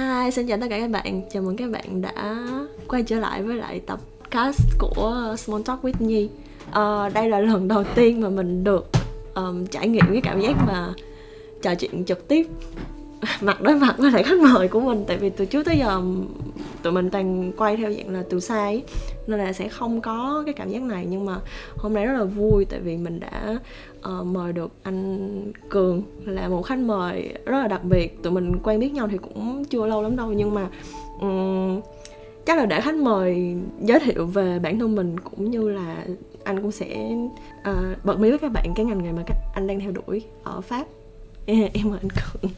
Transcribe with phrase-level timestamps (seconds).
[0.00, 1.22] Hi, xin chào tất cả các bạn.
[1.30, 2.46] Chào mừng các bạn đã
[2.88, 6.28] quay trở lại với lại tập cast của Small Talk with Nhi.
[6.68, 8.88] Uh, đây là lần đầu tiên mà mình được
[9.34, 10.94] um, trải nghiệm cái cảm giác mà
[11.62, 12.46] trò chuyện trực tiếp
[13.42, 15.04] mặt đối mặt với lại khách mời của mình.
[15.06, 16.02] Tại vì từ trước tới giờ
[16.82, 18.82] tụi mình toàn quay theo dạng là từ xa ấy
[19.26, 21.06] nên là sẽ không có cái cảm giác này.
[21.10, 21.38] Nhưng mà
[21.76, 23.58] hôm nay rất là vui tại vì mình đã
[23.98, 28.22] uh, mời được anh cường là một khách mời rất là đặc biệt.
[28.22, 30.68] Tụi mình quen biết nhau thì cũng chưa lâu lắm đâu nhưng mà
[31.20, 31.80] um,
[32.46, 36.04] chắc là để khách mời giới thiệu về bản thân mình cũng như là
[36.44, 37.16] anh cũng sẽ
[37.70, 40.22] uh, bật mí với các bạn cái ngành nghề mà các anh đang theo đuổi
[40.42, 40.86] ở pháp.
[41.46, 42.50] Em mời anh cường.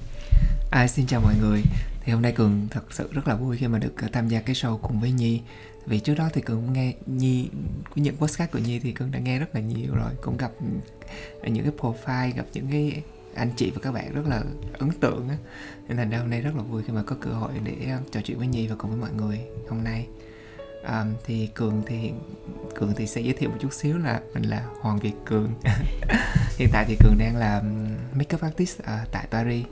[0.73, 1.63] À, xin chào mọi người.
[2.01, 4.41] Thì hôm nay cường thật sự rất là vui khi mà được ờ, tham gia
[4.41, 5.43] cái show cùng với nhi.
[5.87, 7.49] Vì trước đó thì cường nghe nhi
[7.95, 10.13] những podcast của nhi thì cường đã nghe rất là nhiều rồi.
[10.23, 10.51] Cũng gặp
[11.43, 13.03] ờ, những cái profile gặp những cái
[13.35, 14.43] anh chị và các bạn rất là
[14.79, 15.37] ấn tượng á.
[15.89, 17.99] Nên thành ra hôm nay rất là vui khi mà có cơ hội để ờ,
[18.13, 20.07] trò chuyện với nhi và cùng với mọi người hôm nay.
[20.85, 22.11] À, thì cường thì
[22.75, 25.55] cường thì sẽ giới thiệu một chút xíu là mình là hoàng việt cường.
[26.57, 29.65] Hiện tại thì cường đang làm makeup artist ở tại paris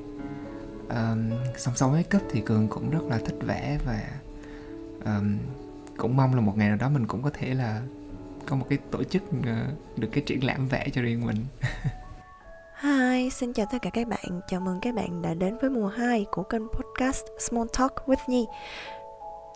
[0.95, 4.03] um, song song với cấp thì cường cũng rất là thích vẽ và
[5.05, 5.39] um,
[5.97, 7.83] cũng mong là một ngày nào đó mình cũng có thể là
[8.47, 11.37] có một cái tổ chức uh, được cái triển lãm vẽ cho riêng mình
[12.83, 14.41] Hi, xin chào tất cả các bạn.
[14.49, 18.17] Chào mừng các bạn đã đến với mùa 2 của kênh podcast Small Talk with
[18.27, 18.47] Nhi.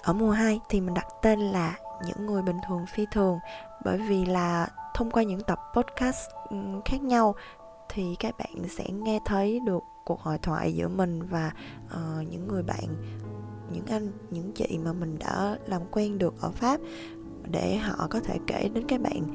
[0.03, 3.39] Ở mùa 2 thì mình đặt tên là Những người bình thường phi thường
[3.85, 6.29] bởi vì là thông qua những tập podcast
[6.85, 7.35] khác nhau
[7.89, 11.53] thì các bạn sẽ nghe thấy được cuộc hội thoại giữa mình và
[11.87, 12.85] uh, những người bạn
[13.73, 16.81] những anh những chị mà mình đã làm quen được ở pháp
[17.51, 19.27] để họ có thể kể đến các bạn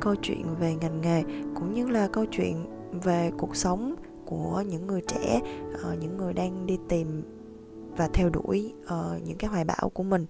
[0.00, 1.22] câu chuyện về ngành nghề
[1.54, 2.64] cũng như là câu chuyện
[3.02, 3.94] về cuộc sống
[4.26, 5.40] của những người trẻ
[5.74, 7.22] uh, những người đang đi tìm
[7.96, 10.26] và theo đuổi uh, những cái hoài bão của mình.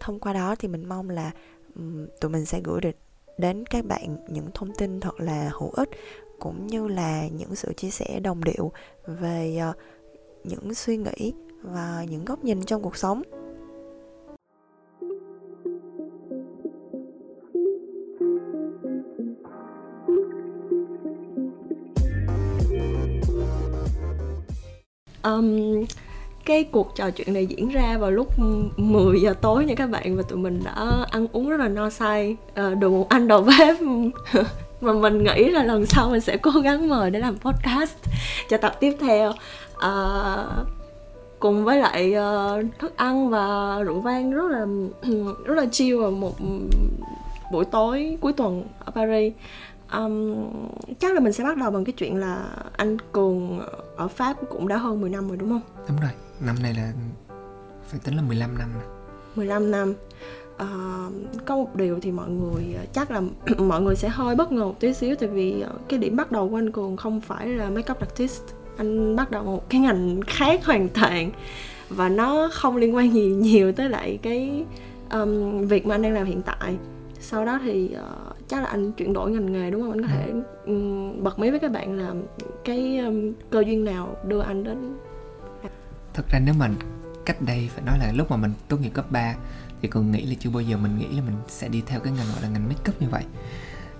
[0.00, 1.30] Thông qua đó thì mình mong là
[1.76, 2.96] um, tụi mình sẽ gửi được
[3.38, 5.88] đến các bạn những thông tin thật là hữu ích
[6.42, 8.72] cũng như là những sự chia sẻ đồng điệu
[9.06, 9.72] về ờ,
[10.44, 11.32] những suy nghĩ
[11.62, 13.22] và những góc nhìn trong cuộc sống.
[25.24, 25.84] Um,
[26.44, 28.28] cái cuộc trò chuyện này diễn ra vào lúc
[28.76, 31.90] 10 giờ tối nha các bạn và tụi mình đã ăn uống rất là no
[31.90, 32.36] say.
[32.50, 33.76] Uh, được một anh đầu bếp
[34.82, 37.96] mà mình nghĩ là lần sau mình sẽ cố gắng mời để làm podcast
[38.48, 39.32] cho tập tiếp theo.
[39.78, 40.36] À,
[41.38, 44.66] cùng với lại uh, thức ăn và rượu vang rất là
[45.44, 46.34] rất là chill vào một
[47.52, 49.32] buổi tối cuối tuần ở Paris.
[49.92, 50.34] Um,
[50.98, 52.44] chắc là mình sẽ bắt đầu bằng cái chuyện là
[52.76, 53.60] anh Cường
[53.96, 55.60] ở Pháp cũng đã hơn 10 năm rồi đúng không?
[55.88, 56.10] Đúng rồi,
[56.40, 56.92] năm nay là
[57.88, 58.68] phải tính là 15 năm
[59.36, 59.94] 15 năm
[60.62, 63.20] uh, có một điều thì mọi người uh, chắc là
[63.58, 66.32] mọi người sẽ hơi bất ngờ một tí xíu tại vì uh, cái điểm bắt
[66.32, 68.42] đầu của anh cường không phải là makeup artist.
[68.76, 71.30] Anh bắt đầu một cái ngành khác hoàn toàn
[71.88, 74.64] và nó không liên quan gì nhiều tới lại cái
[75.10, 76.76] um, việc mà anh đang làm hiện tại.
[77.20, 79.92] Sau đó thì uh, chắc là anh chuyển đổi ngành nghề đúng không?
[79.92, 80.32] Anh có thể
[80.66, 82.14] um, bật mí với các bạn là
[82.64, 84.96] cái um, cơ duyên nào đưa anh đến.
[86.14, 86.74] Thật ra nếu mình
[87.24, 89.34] cách đây phải nói là lúc mà mình tốt nghiệp cấp 3
[89.82, 92.12] thì còn nghĩ là chưa bao giờ mình nghĩ là mình sẽ đi theo cái
[92.12, 93.24] ngành gọi là ngành make up như vậy.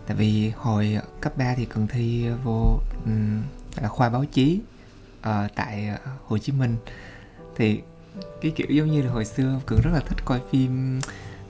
[0.06, 3.42] Tại vì hồi cấp 3 thì cần thi vô um,
[3.82, 4.60] là khoa báo chí
[5.18, 5.90] uh, tại
[6.26, 6.76] Hồ Chí Minh.
[7.56, 7.80] Thì
[8.40, 11.00] cái kiểu giống như là hồi xưa cường rất là thích coi phim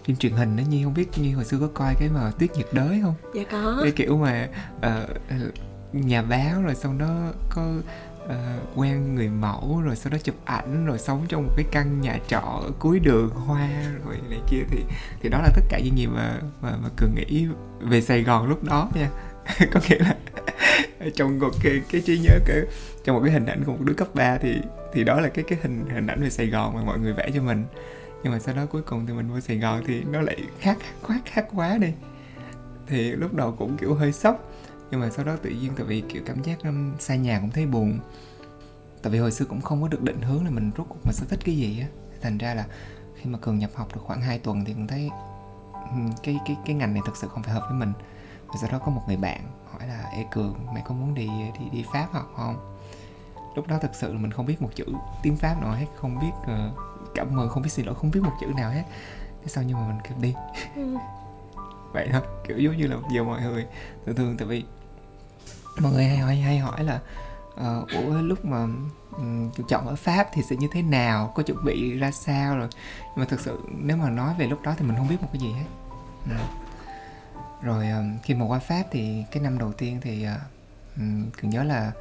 [0.04, 2.56] phim truyền hình đó như không biết như hồi xưa có coi cái mà tuyết
[2.56, 3.14] nhiệt đới không?
[3.34, 3.80] Dạ có.
[3.82, 5.54] Cái kiểu mà uh,
[5.92, 7.72] nhà báo rồi xong đó có
[8.24, 12.00] uh, quen người mẫu rồi sau đó chụp ảnh rồi sống trong một cái căn
[12.00, 13.68] nhà trọ ở cuối đường hoa
[14.04, 14.62] rồi này kia.
[14.70, 14.84] Thì
[15.20, 17.46] thì đó là tất cả những gì mà mà, mà cường nghĩ
[17.80, 19.10] về Sài Gòn lúc đó nha.
[19.72, 20.16] Có nghĩa là
[21.14, 22.60] trong một cái cái trí nhớ cái
[23.04, 24.56] trong một cái hình ảnh của một đứa cấp 3 thì
[24.92, 27.30] thì đó là cái cái hình hình ảnh về Sài Gòn mà mọi người vẽ
[27.34, 27.64] cho mình.
[28.22, 30.76] Nhưng mà sau đó cuối cùng thì mình vô Sài Gòn thì nó lại khác
[31.06, 31.92] quá khác quá đi.
[32.86, 34.52] Thì lúc đầu cũng kiểu hơi sốc
[34.92, 37.50] nhưng mà sau đó tự nhiên tại vì kiểu cảm giác um, xa nhà cũng
[37.50, 37.98] thấy buồn.
[39.02, 41.14] Tại vì hồi xưa cũng không có được định hướng là mình rốt cuộc mình
[41.14, 41.86] sẽ thích cái gì á.
[42.20, 42.66] Thành ra là
[43.16, 45.10] khi mà cường nhập học được khoảng 2 tuần thì cũng thấy
[46.22, 47.92] cái cái cái ngành này thực sự không phải hợp với mình.
[48.48, 49.40] Và sau đó có một người bạn
[49.72, 51.28] hỏi là ê cường mày có muốn đi
[51.58, 52.76] đi đi pháp học không?
[53.56, 54.84] Lúc đó thực sự là mình không biết một chữ
[55.22, 56.78] tiếng pháp nào hết không biết uh,
[57.14, 58.84] cảm ơn không biết xin lỗi không biết một chữ nào hết.
[59.42, 60.34] Thế sao nhưng mà mình kêu đi.
[60.76, 60.96] Ừ.
[61.92, 63.66] vậy thôi kiểu giống như là giờ mọi người.
[64.06, 64.64] Thường thường tại vì
[65.80, 67.00] mọi người hay hỏi hay hỏi là
[67.54, 68.66] uh, ủa lúc mà
[69.10, 71.32] um, chọn ở pháp thì sẽ như thế nào?
[71.34, 72.68] Có chuẩn bị ra sao rồi?
[73.04, 75.28] Nhưng mà thực sự nếu mà nói về lúc đó thì mình không biết một
[75.32, 75.66] cái gì hết.
[76.30, 76.36] Ừ.
[77.62, 80.40] rồi um, khi mà qua pháp thì cái năm đầu tiên thì uh,
[80.96, 81.92] um, cứ nhớ là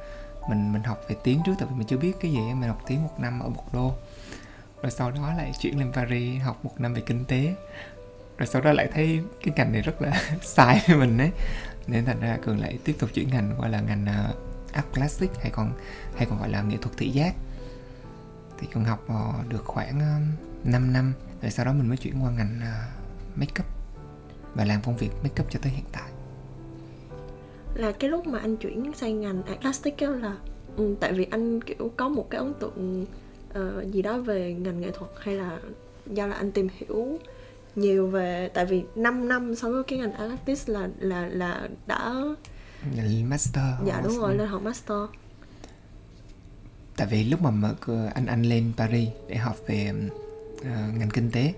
[0.48, 2.82] mình mình học về tiếng trước tại vì mình chưa biết cái gì mình học
[2.86, 3.92] tiếng một năm ở một đô
[4.82, 7.54] rồi sau đó lại chuyển lên Paris học một năm về kinh tế.
[8.38, 11.30] Rồi sau đó lại thấy cái ngành này rất là sai với mình ấy
[11.86, 14.36] nên thành ra cường lại tiếp tục chuyển ngành gọi là ngành uh,
[14.72, 15.72] art plastic hay còn
[16.16, 17.34] hay còn gọi là nghệ thuật thị giác.
[18.58, 20.16] Thì cường học uh, được khoảng ờ,
[20.62, 21.12] uh, 5 năm
[21.42, 23.66] rồi sau đó mình mới chuyển qua ngành uh, makeup
[24.54, 26.10] và làm công việc makeup cho tới hiện tại.
[27.74, 30.36] Là cái lúc mà anh chuyển sang ngành art plastic đó là
[30.76, 33.06] ừ, tại vì anh kiểu có một cái ấn tượng
[33.50, 35.58] uh, gì đó về ngành nghệ thuật hay là
[36.06, 37.18] do là anh tìm hiểu
[37.76, 42.14] nhiều về tại vì 5 năm sau với cái ngành artist là là là đã
[43.28, 44.98] master dạ đúng rồi lên học master.
[46.96, 47.74] Tại vì lúc mà mở
[48.14, 49.92] anh anh lên Paris để học về
[50.60, 50.66] uh,
[50.98, 51.54] ngành kinh tế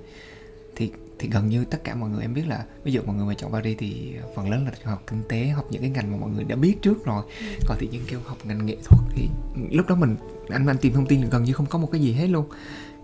[0.77, 3.27] thì thì gần như tất cả mọi người em biết là ví dụ mọi người
[3.27, 6.17] mà chọn Paris thì phần lớn là học kinh tế học những cái ngành mà
[6.17, 7.25] mọi người đã biết trước rồi.
[7.41, 7.47] Ừ.
[7.69, 9.29] còn thì những kêu học ngành nghệ thuật thì
[9.71, 10.17] lúc đó mình
[10.49, 12.47] anh anh tìm thông tin là gần như không có một cái gì hết luôn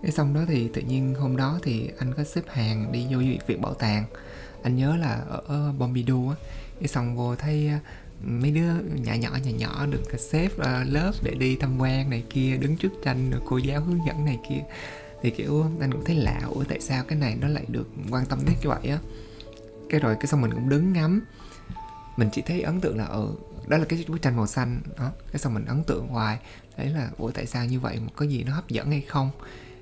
[0.01, 3.19] cái xong đó thì tự nhiên hôm đó thì anh có xếp hàng đi vô
[3.47, 4.05] viện bảo tàng.
[4.63, 6.35] Anh nhớ là ở Pompidou á.
[6.79, 7.79] Cái xong vô thấy à,
[8.23, 12.23] mấy đứa nhỏ nhỏ nhỏ nhỏ được xếp uh, lớp để đi tham quan này
[12.29, 14.63] kia đứng trước tranh rồi cô giáo hướng dẫn này kia.
[15.21, 18.25] Thì kiểu anh cũng thấy lạ ủa tại sao cái này nó lại được quan
[18.25, 18.99] tâm đến như vậy á?
[19.89, 21.25] Cái rồi cái xong mình cũng đứng ngắm.
[22.17, 23.35] Mình chỉ thấy ấn tượng là ở ừ,
[23.67, 25.11] đó là cái bức tranh màu xanh đó.
[25.31, 26.39] Cái xong mình ấn tượng hoài.
[26.77, 27.99] Đấy là ủa tại sao như vậy?
[28.15, 29.31] Có gì nó hấp dẫn hay không?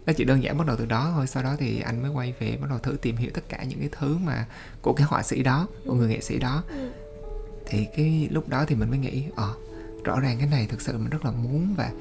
[0.09, 2.33] Nó chỉ đơn giản bắt đầu từ đó thôi sau đó thì anh mới quay
[2.39, 4.45] về bắt đầu thử tìm hiểu tất cả những cái thứ mà
[4.81, 6.89] của cái họa sĩ đó của người nghệ sĩ đó ừ.
[7.65, 9.53] thì cái lúc đó thì mình mới nghĩ ờ
[10.03, 11.91] rõ ràng cái này thực sự mình rất là muốn và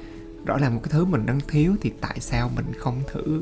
[0.45, 3.41] rõ ràng một cái thứ mình đang thiếu thì tại sao mình không thử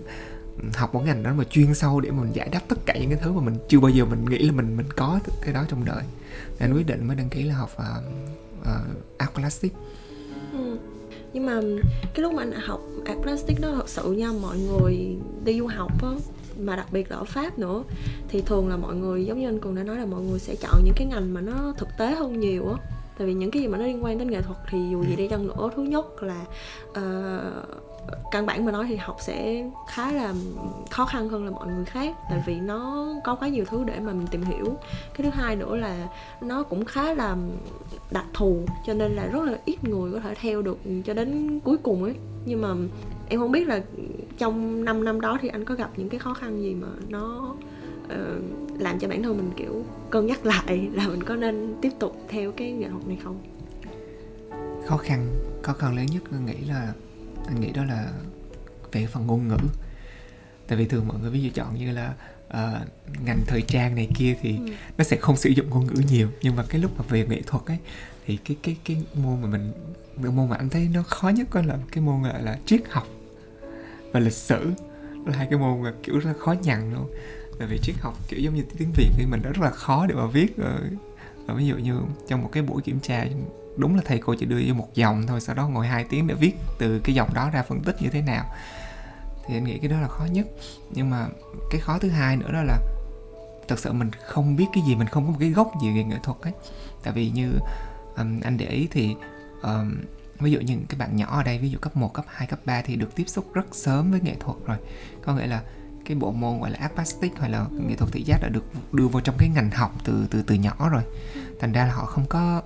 [0.73, 3.19] học một ngành đó mà chuyên sâu để mình giải đáp tất cả những cái
[3.21, 5.85] thứ mà mình chưa bao giờ mình nghĩ là mình mình có cái đó trong
[5.85, 6.03] đời
[6.59, 8.03] nên quyết định mới đăng ký là học uh,
[8.61, 9.73] uh, art plastic
[10.53, 10.77] ừ.
[11.37, 11.61] Nhưng mà
[12.13, 15.67] cái lúc mà anh học art plastic đó thật sự nha mọi người đi du
[15.67, 16.09] học á
[16.59, 17.83] mà đặc biệt là ở pháp nữa
[18.27, 20.55] thì thường là mọi người giống như anh cường đã nói là mọi người sẽ
[20.55, 22.77] chọn những cái ngành mà nó thực tế hơn nhiều á.
[23.17, 25.15] Tại vì những cái gì mà nó liên quan đến nghệ thuật thì dù gì
[25.15, 26.45] đi chăng nữa thứ nhất là
[26.89, 27.86] uh,
[28.31, 30.33] căn bản mà nói thì học sẽ khá là
[30.91, 32.15] khó khăn hơn là mọi người khác.
[32.29, 34.75] Tại vì nó có quá nhiều thứ để mà mình tìm hiểu.
[35.13, 36.07] Cái thứ hai nữa là
[36.41, 37.35] nó cũng khá là
[38.11, 41.59] đặc thù cho nên là rất là ít người có thể theo được cho đến
[41.59, 42.15] cuối cùng ấy.
[42.45, 42.69] Nhưng mà
[43.29, 43.81] em không biết là
[44.37, 47.55] trong 5 năm đó thì anh có gặp những cái khó khăn gì mà nó
[48.03, 51.91] uh, làm cho bản thân mình kiểu cân nhắc lại là mình có nên tiếp
[51.99, 53.39] tục theo cái nghệ thuật này không?
[54.85, 55.27] Khó khăn
[55.61, 56.93] khó khăn lớn nhất tôi nghĩ là
[57.47, 58.11] anh nghĩ đó là
[58.91, 59.57] về phần ngôn ngữ.
[60.67, 62.13] Tại vì thường mọi người ví dụ chọn như là
[62.47, 62.87] uh,
[63.25, 64.71] ngành thời trang này kia thì ừ.
[64.97, 66.29] nó sẽ không sử dụng ngôn ngữ nhiều.
[66.41, 67.77] Nhưng mà cái lúc mà về nghệ thuật ấy
[68.25, 69.73] thì cái cái cái môn mà mình
[70.23, 72.81] cái môn mà anh thấy nó khó nhất có là cái môn gọi là triết
[72.89, 73.07] học
[74.13, 74.71] và lịch sử.
[75.25, 77.11] Là hai cái môn mà kiểu rất là khó nhằn luôn.
[77.59, 80.15] Tại vì triết học kiểu giống như tiếng việt thì mình rất là khó để
[80.15, 80.79] mà viết rồi
[81.45, 83.25] và ví dụ như trong một cái buổi kiểm tra
[83.77, 86.27] đúng là thầy cô chỉ đưa vô một dòng thôi sau đó ngồi hai tiếng
[86.27, 88.45] để viết từ cái dòng đó ra phân tích như thế nào.
[89.47, 90.47] Thì anh nghĩ cái đó là khó nhất.
[90.91, 91.27] Nhưng mà
[91.71, 92.79] cái khó thứ hai nữa đó là
[93.67, 96.03] thật sự mình không biết cái gì mình không có một cái gốc gì về
[96.03, 96.53] nghệ thuật ấy.
[97.03, 97.59] Tại vì như
[98.17, 99.15] um, anh để ý thì
[99.61, 99.95] um,
[100.39, 102.59] ví dụ như các bạn nhỏ ở đây ví dụ cấp 1, cấp 2, cấp
[102.65, 104.77] 3 thì được tiếp xúc rất sớm với nghệ thuật rồi.
[105.25, 105.61] Có nghĩa là
[106.05, 109.07] cái bộ môn gọi là art plastic là nghệ thuật thị giác đã được đưa
[109.07, 111.03] vào trong cái ngành học từ từ từ nhỏ rồi.
[111.59, 112.61] Thành ra là họ không có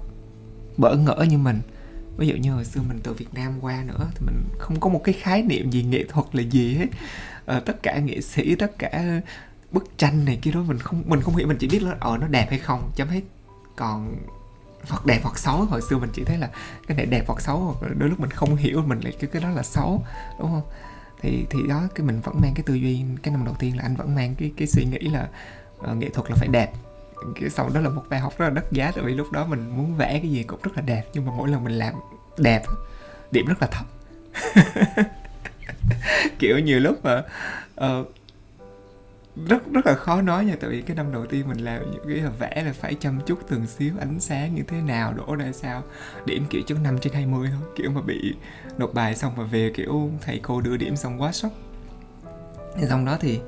[0.82, 1.62] bỡ ngỡ như mình.
[2.18, 4.90] Ví dụ như hồi xưa mình từ Việt Nam qua nữa thì mình không có
[4.90, 6.88] một cái khái niệm gì nghệ thuật là gì hết.
[7.46, 9.22] À, tất cả nghệ sĩ tất cả
[9.72, 12.18] bức tranh này kia đó mình không mình không hiểu mình chỉ biết là ờ
[12.18, 12.92] nó đẹp hay không.
[12.96, 13.22] Chấm hết.
[13.76, 14.16] Còn
[14.90, 16.50] hoặc đẹp hoặc xấu hồi xưa mình chỉ thấy là
[16.88, 19.42] cái này đẹp hoặc xấu hoặc đôi lúc mình không hiểu mình lại cái cái
[19.42, 20.04] đó là xấu
[20.40, 20.64] đúng không?
[21.22, 23.84] Thì thì đó cái mình vẫn mang cái tư duy cái năm đầu tiên là
[23.84, 25.30] anh vẫn mang cái cái suy nghĩ là
[25.92, 26.72] uh, nghệ thuật là phải đẹp
[27.36, 29.46] cái sau đó là một bài học rất là đắt giá tại vì lúc đó
[29.46, 31.94] mình muốn vẽ cái gì cũng rất là đẹp nhưng mà mỗi lần mình làm
[32.38, 32.64] đẹp
[33.32, 33.86] điểm rất là thấp.
[36.40, 37.24] Kiểu nhiều lúc mà
[37.86, 38.08] uh,
[39.48, 42.04] rất rất là khó nói nha tại vì cái năm đầu tiên mình làm những
[42.08, 45.36] cái là vẽ là phải chăm chút từng xíu ánh sáng như thế nào đổ
[45.36, 45.84] ra sao
[46.26, 47.70] điểm kiểu chấm 5 trên 20 thôi.
[47.76, 48.36] Kiểu mà bị
[48.78, 51.52] nộp bài xong mà về kiểu thầy cô đưa điểm xong quá sốc.
[52.76, 53.40] Thì xong đó thì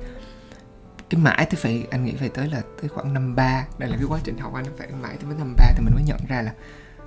[1.14, 3.66] cái mãi tới phải, anh nghĩ phải tới là tới khoảng năm ba.
[3.78, 6.02] Đây là cái quá trình học anh phải mãi tới năm ba thì mình mới
[6.06, 6.54] nhận ra là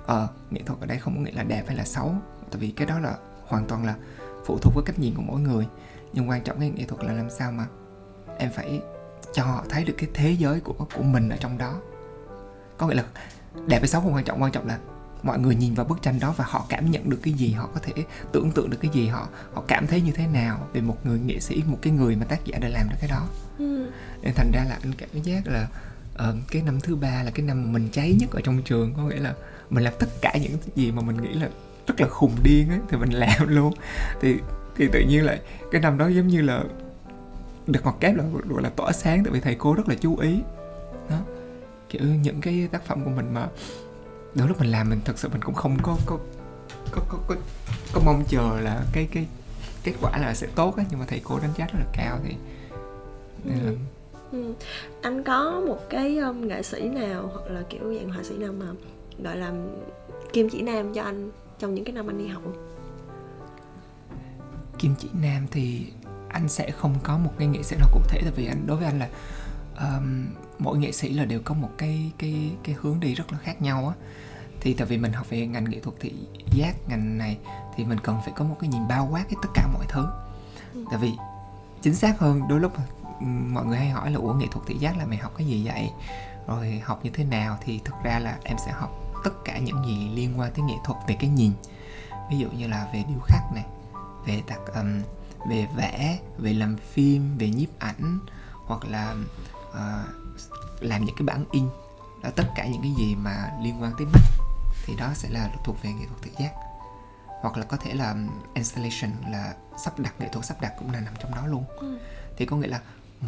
[0.06, 2.14] ờ nghệ thuật ở đây không có nghĩa là đẹp hay là xấu.
[2.50, 3.94] Tại vì cái đó là hoàn toàn là
[4.46, 5.66] phụ thuộc vào cách nhìn của mỗi người.
[6.12, 7.66] Nhưng quan trọng cái nghệ thuật là làm sao mà
[8.38, 8.80] em phải
[9.32, 11.74] cho họ thấy được cái thế giới của của mình ở trong đó.
[12.78, 13.04] Có nghĩa là
[13.66, 14.78] đẹp hay xấu không quan trọng quan trọng là
[15.22, 17.68] mọi người nhìn vào bức tranh đó và họ cảm nhận được cái gì họ
[17.74, 17.92] có thể
[18.32, 21.18] tưởng tượng được cái gì họ họ cảm thấy như thế nào về một người
[21.18, 23.28] nghệ sĩ một cái người mà tác giả đã làm được cái đó.
[23.58, 23.90] Ừ.
[24.22, 25.68] nên thành ra là anh cảm giác là
[26.14, 28.94] uh, cái năm thứ ba là cái năm mà mình cháy nhất ở trong trường
[28.96, 29.34] có nghĩa là
[29.70, 31.48] mình làm tất cả những gì mà mình nghĩ là
[31.86, 33.74] rất là khùng điên ấy thì mình làm luôn.
[34.20, 34.36] Thì
[34.76, 35.40] thì tự nhiên lại
[35.72, 36.62] cái năm đó giống như là
[37.66, 40.16] được ngọt kép là gọi là tỏa sáng tại vì thầy cô rất là chú
[40.16, 40.40] ý.
[41.10, 41.18] Đó.
[41.88, 43.48] Kiểu những cái tác phẩm của mình mà
[44.38, 46.18] đôi lúc mình làm mình thật sự mình cũng không có có
[46.92, 47.34] có có có,
[47.92, 49.26] có mong chờ là cái cái
[49.84, 52.18] kết quả là sẽ tốt á nhưng mà thầy cô đánh giá rất là cao
[52.24, 52.34] thì
[53.44, 53.72] nên là
[54.32, 54.54] Ừ.
[55.02, 58.52] anh có một cái um, nghệ sĩ nào hoặc là kiểu dạng họa sĩ nào
[58.52, 58.66] mà
[59.24, 59.52] gọi là
[60.32, 62.42] kim chỉ nam cho anh trong những cái năm anh đi học
[64.78, 65.86] kim chỉ nam thì
[66.28, 68.76] anh sẽ không có một cái nghệ sĩ nào cụ thể tại vì anh đối
[68.76, 69.08] với anh là
[69.80, 70.26] um,
[70.58, 73.62] mỗi nghệ sĩ là đều có một cái cái cái hướng đi rất là khác
[73.62, 74.06] nhau á
[74.60, 76.12] thì tại vì mình học về ngành nghệ thuật thị
[76.52, 77.38] giác ngành này
[77.76, 80.06] thì mình cần phải có một cái nhìn bao quát cái tất cả mọi thứ.
[80.74, 80.84] Ừ.
[80.90, 81.12] tại vì
[81.82, 82.72] chính xác hơn đôi lúc
[83.26, 85.66] mọi người hay hỏi là ủa nghệ thuật thị giác là mày học cái gì
[85.66, 85.90] vậy?
[86.46, 87.58] Rồi học như thế nào?
[87.64, 88.90] Thì thực ra là em sẽ học
[89.24, 91.52] tất cả những gì liên quan tới nghệ thuật về cái nhìn.
[92.30, 93.64] Ví dụ như là về điêu khắc này
[94.26, 95.02] về đặt um,
[95.48, 98.18] về vẽ về làm phim về nhiếp ảnh
[98.66, 99.14] hoặc là
[99.70, 101.68] uh, làm những cái bản in.
[102.22, 104.37] Đó tất cả những cái gì mà liên quan tới mắt
[104.88, 106.52] thì đó sẽ là thuộc về nghệ thuật thị giác.
[107.26, 108.14] Hoặc là có thể là
[108.54, 109.54] installation là
[109.84, 111.64] sắp đặt nghệ thuật sắp đặt cũng là nằm trong đó luôn.
[111.76, 111.98] Ừ.
[112.36, 112.80] thì có nghĩa là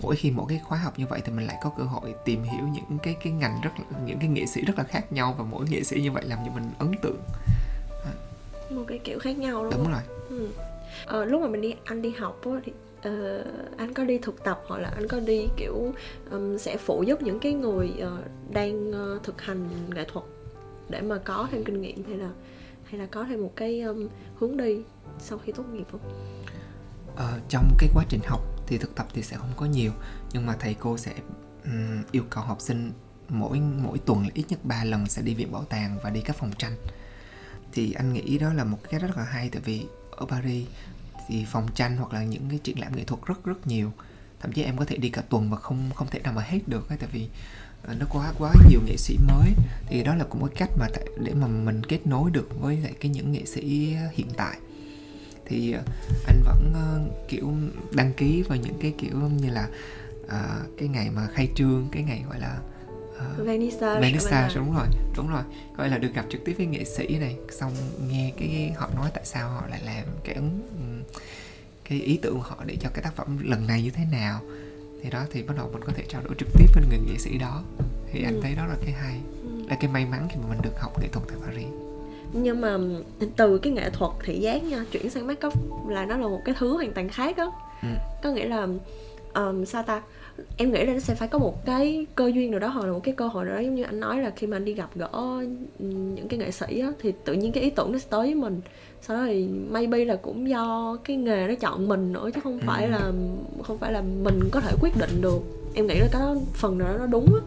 [0.03, 2.43] mỗi khi mỗi cái khóa học như vậy thì mình lại có cơ hội tìm
[2.43, 5.35] hiểu những cái cái ngành rất là, những cái nghệ sĩ rất là khác nhau
[5.39, 7.21] và mỗi nghệ sĩ như vậy làm cho mình ấn tượng.
[8.71, 10.03] Một cái kiểu khác nhau đúng, đúng rồi.
[10.29, 10.49] Ừ.
[11.07, 12.73] ờ, lúc mà mình đi anh đi học á, thì
[13.09, 15.93] uh, anh có đi thực tập hoặc là anh có đi kiểu
[16.31, 20.25] um, sẽ phụ giúp những cái người uh, đang uh, thực hành nghệ thuật
[20.91, 22.31] để mà có thêm kinh nghiệm hay là
[22.85, 24.79] hay là có thêm một cái um, hướng đi
[25.19, 26.01] sau khi tốt nghiệp không?
[27.17, 29.93] Ờ, trong cái quá trình học thì thực tập thì sẽ không có nhiều
[30.33, 31.13] nhưng mà thầy cô sẽ
[31.65, 32.93] um, yêu cầu học sinh
[33.29, 36.21] mỗi mỗi tuần là ít nhất 3 lần sẽ đi viện bảo tàng và đi
[36.21, 36.73] các phòng tranh
[37.73, 40.69] thì anh nghĩ đó là một cái rất là hay tại vì ở Paris
[41.29, 43.93] thì phòng tranh hoặc là những cái triển lãm nghệ thuật rất rất nhiều
[44.41, 46.61] thậm chí em có thể đi cả tuần mà không không thể nào mà hết
[46.67, 47.29] được ấy, tại vì
[47.99, 49.55] nó quá quá nhiều nghệ sĩ mới.
[49.87, 50.87] Thì đó là cũng một cách mà
[51.25, 54.59] để mà mình kết nối được với lại cái những nghệ sĩ hiện tại.
[55.45, 55.83] Thì ờ,
[56.27, 57.53] anh vẫn uh, kiểu
[57.93, 59.69] đăng ký vào những cái kiểu như là
[60.25, 62.59] uh, cái ngày mà khai trương cái ngày gọi là
[63.11, 65.43] uh, Venice Venice đúng rồi đúng rồi.
[65.77, 67.73] Gọi là được gặp trực tiếp với nghệ sĩ này xong
[68.09, 70.63] nghe cái họ nói tại sao họ lại làm cái ấn
[71.85, 74.41] cái ý tưởng của họ để cho cái tác phẩm lần này như thế nào
[75.03, 77.19] thì đó thì bắt đầu mình có thể trao đổi trực tiếp với người nghệ
[77.19, 77.63] sĩ đó
[78.13, 78.25] thì ừ.
[78.25, 79.21] anh thấy đó là cái hay
[79.69, 81.69] là cái may mắn khi mà mình được học nghệ thuật tại Paris
[82.33, 82.79] nhưng mà
[83.37, 85.55] từ cái nghệ thuật thị giác nha chuyển sang make up
[85.89, 87.53] là nó là một cái thứ hoàn toàn khác đó
[87.83, 87.89] ừ.
[88.23, 88.67] có nghĩa là
[89.35, 90.03] um, sao ta?
[90.57, 92.93] Em nghĩ là nó sẽ phải có một cái cơ duyên nào đó hoặc là
[92.93, 94.75] một cái cơ hội nào đó giống như anh nói là khi mà anh đi
[94.75, 95.45] gặp gỡ
[95.79, 98.35] những cái nghệ sĩ á, thì tự nhiên cái ý tưởng nó sẽ tới với
[98.35, 98.61] mình.
[99.03, 102.59] Sau đó thì maybe là cũng do cái nghề nó chọn mình nữa chứ không
[102.61, 102.65] ừ.
[102.67, 103.13] phải là
[103.63, 105.41] không phải là mình có thể quyết định được.
[105.75, 107.41] Em nghĩ là cái đó phần nào đó nó đúng á.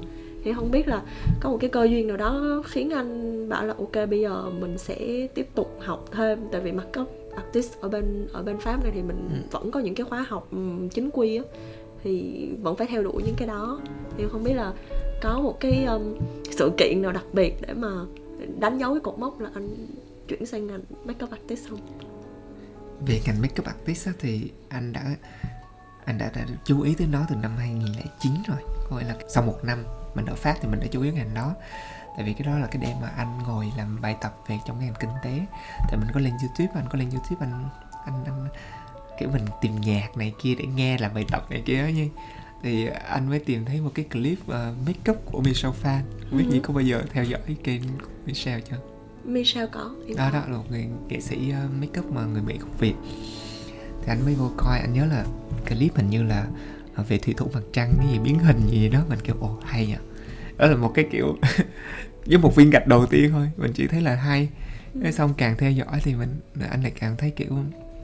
[0.44, 1.02] Thì không biết là
[1.42, 4.78] có một cái cơ duyên nào đó khiến anh bảo là ok bây giờ mình
[4.78, 6.40] sẽ tiếp tục học thêm.
[6.52, 9.48] Tại vì mặt cấp artist ở bên ở bên pháp này thì mình ừ.
[9.52, 10.50] vẫn có những cái khóa học
[10.92, 11.44] chính quy á
[12.04, 13.82] thì vẫn phải theo đuổi những cái đó.
[14.18, 14.74] Thì không biết là
[15.22, 16.16] có một cái um,
[16.52, 17.90] sự kiện nào đặc biệt để mà
[18.60, 19.70] đánh dấu cái cột mốc là anh
[20.28, 21.80] chuyển sang ngành makeup artist không?
[23.08, 25.16] Về ngành makeup artist thì anh đã
[26.06, 28.58] anh đã, đã chú ý tới nó từ năm 2009 rồi.
[28.92, 29.84] Nghĩa là sau một năm
[30.16, 31.56] mình ở Pháp thì mình đã chú ý ngành đó
[32.16, 34.80] tại vì cái đó là cái đêm mà anh ngồi làm bài tập về trong
[34.80, 35.40] ngành kinh tế.
[35.90, 37.70] Thì mình có lên youtube anh có lên youtube anh
[38.06, 38.48] anh, anh
[39.20, 42.10] kiểu mình tìm nhạc này kia để nghe làm bài tập này kia như
[42.64, 44.52] thì anh mới tìm thấy một cái clip uh,
[44.86, 46.04] make up của Michelle Phan.
[46.30, 46.54] Không biết ừ.
[46.54, 47.82] gì có bao giờ theo dõi kênh
[48.26, 48.78] Michelle chưa?
[49.24, 52.58] Michelle có đó đó là một người nghệ sĩ uh, make up mà người Mỹ
[52.58, 52.96] gốc Việt.
[54.02, 55.26] Thì anh mới vô coi anh nhớ là
[55.70, 56.48] clip hình như là
[57.02, 59.60] uh, về thủy thủ mặt trăng cái gì biến hình gì đó mình kêu ồ
[59.66, 60.02] hay à
[60.58, 61.38] đó là một cái kiểu
[62.26, 63.50] với một viên gạch đầu tiên thôi.
[63.58, 64.50] Mình chỉ thấy là hay.
[65.14, 66.40] Xong càng theo dõi thì mình
[66.70, 67.50] anh lại càng thấy kiểu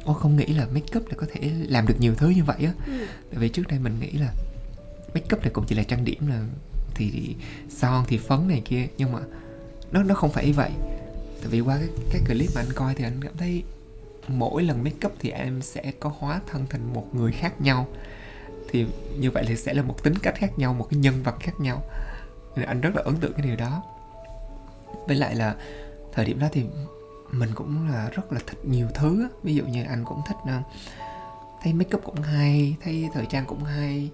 [0.04, 2.58] ô không nghĩ là make up là có thể làm được nhiều thứ như vậy
[2.60, 2.74] á.
[2.86, 2.94] Ừ.
[3.32, 4.34] tại vì trước đây mình nghĩ là
[5.14, 6.42] make up này cũng chỉ là trang điểm là
[6.96, 7.36] thì, thì
[7.70, 9.20] son thì phấn này kia nhưng mà
[9.92, 10.72] nó nó không phải vậy.
[11.42, 13.64] Tại vì qua cái cái clip mà anh coi thì anh cảm thấy
[14.28, 17.88] mỗi lần make up thì em sẽ có hóa thân thành một người khác nhau.
[18.72, 18.86] Thì
[19.20, 21.60] như vậy thì sẽ là một tính cách khác nhau một cái nhân vật khác
[21.60, 21.84] nhau.
[22.56, 23.84] Nên anh rất là ấn tượng cái điều đó
[25.08, 25.56] với lại là
[26.14, 26.64] thời điểm đó thì
[27.32, 30.66] mình cũng là rất là thích nhiều thứ ví dụ như anh cũng thích uh,
[31.62, 34.10] thấy make up cũng hay thấy thời trang cũng hay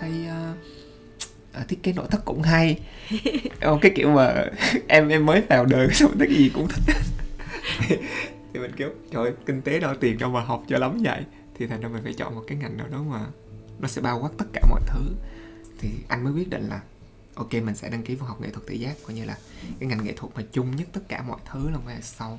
[0.00, 0.56] thấy uh,
[1.68, 2.80] thiết kế nội thất cũng hay.
[3.80, 4.44] Cái kiểu mà
[4.88, 6.96] em em mới vào đời xong cái gì cũng thích.
[8.52, 11.22] Thì mình kiểu trời kinh tế đâu tiền đâu mà học cho lắm vậy.
[11.54, 13.20] Thì thành ra mình phải chọn một cái ngành nào đó mà
[13.78, 15.00] nó sẽ bao quát tất cả mọi thứ.
[15.80, 16.80] Thì anh mới quyết định là
[17.34, 19.38] ok, mình sẽ đăng ký vào học nghệ thuật thị giác, coi như là
[19.80, 22.38] cái ngành nghệ thuật mà chung nhất tất cả mọi thứ là về sau.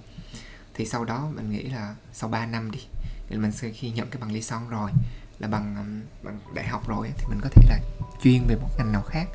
[0.74, 2.80] Thì sau đó mình nghĩ là sau 3 năm đi,
[3.28, 4.92] thì mình sẽ khi nhận cái bằng ly son rồi,
[5.40, 7.80] là bằng um, bằng đại học rồi thì mình có thể là
[8.24, 9.28] chuyên về một ngành nào khác.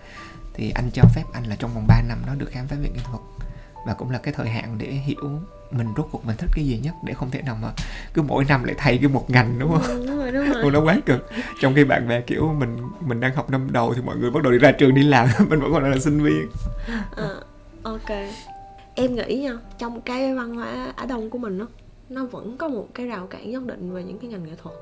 [0.55, 2.89] Thì anh cho phép anh là trong vòng 3 năm đó được khám phá về
[2.89, 3.23] nghệ thuật,
[3.87, 6.81] và cũng là cái thời hạn để hiểu mình rốt cuộc mình thích cái gì
[6.83, 7.69] nhất để không thể nào mà
[8.15, 9.83] cứ mỗi năm lại thay cái một ngành đúng không?
[9.83, 10.73] Ừ, đúng rồi, đúng rồi.
[10.73, 11.31] nó quá cực.
[11.61, 14.43] Trong khi bạn bè kiểu mình mình đang học năm đầu thì mọi người bắt
[14.43, 16.49] đầu đi ra trường đi làm, mình vẫn còn là sinh viên.
[17.17, 17.29] À,
[17.83, 18.11] ok.
[18.95, 21.67] Em nghĩ nha, trong cái văn hóa Á Đông của mình đó,
[22.09, 24.77] nó vẫn có một cái rào cản nhất định về những cái ngành nghệ thuật.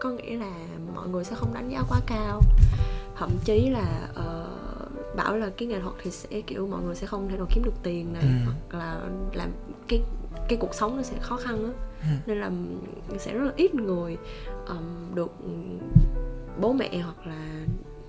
[0.00, 0.52] Có nghĩa là
[0.94, 2.40] mọi người sẽ không đánh giá quá cao,
[3.18, 7.06] thậm chí là uh, bảo là cái nghệ thuật thì sẽ kiểu mọi người sẽ
[7.06, 8.28] không thể nào kiếm được tiền này ừ.
[8.44, 9.00] hoặc là
[9.32, 9.50] làm
[9.88, 10.02] cái
[10.48, 12.16] cái cuộc sống nó sẽ khó khăn á ừ.
[12.26, 12.50] nên là
[13.18, 14.16] sẽ rất là ít người
[14.68, 15.32] um, được
[16.60, 17.64] bố mẹ hoặc là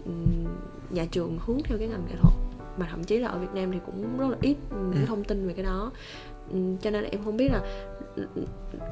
[0.05, 0.45] um,
[0.89, 2.33] nhà trường hướng theo cái ngành nghệ thuật
[2.77, 5.05] mà thậm chí là ở Việt Nam thì cũng rất là ít những ừ.
[5.07, 5.91] thông tin về cái đó
[6.81, 7.61] cho nên là em không biết là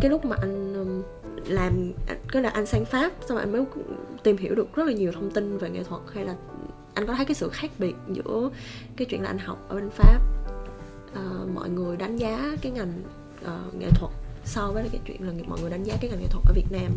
[0.01, 0.74] cái lúc mà anh
[1.46, 1.92] làm
[2.32, 3.65] cái là anh sang Pháp xong rồi anh mới
[4.24, 6.36] tìm hiểu được rất là nhiều thông tin về nghệ thuật hay là
[6.94, 8.50] anh có thấy cái sự khác biệt giữa
[8.98, 10.35] cái chuyện là anh học ở bên Pháp
[11.19, 13.03] uh, mọi người đánh giá cái ngành
[13.41, 14.12] uh, nghệ thuật
[14.45, 16.72] so với cái chuyện là mọi người đánh giá cái ngành nghệ thuật ở Việt
[16.72, 16.91] Nam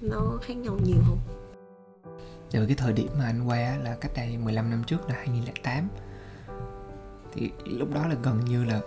[0.00, 1.18] nó khác nhau nhiều không?
[2.50, 5.88] Từ cái thời điểm mà anh qua là cách đây 15 năm trước là 2008
[7.32, 8.80] thì lúc đó là gần như là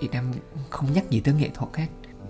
[0.00, 0.32] Việt Nam
[0.70, 1.86] không nhắc gì tới nghệ thuật hết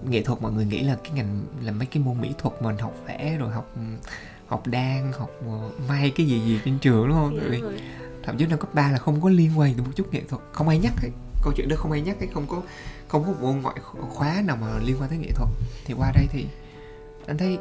[0.09, 2.79] nghệ thuật mọi người nghĩ là cái ngành là mấy cái môn mỹ thuật mình
[2.79, 3.77] học vẽ rồi học
[4.47, 5.31] học đan học
[5.89, 7.37] may cái gì gì trên trường đúng không?
[7.37, 7.81] Dạ, rồi.
[8.23, 10.43] thậm chí năm cấp 3 là không có liên quan tới một chút nghệ thuật
[10.53, 11.11] không ai nhắc hết
[11.43, 12.63] câu chuyện đó không ai nhắc cái không có
[13.09, 13.77] không có một môn ngoại
[14.09, 15.49] khóa nào mà liên quan tới nghệ thuật.
[15.85, 16.47] Thì qua đây thì
[17.27, 17.59] anh thấy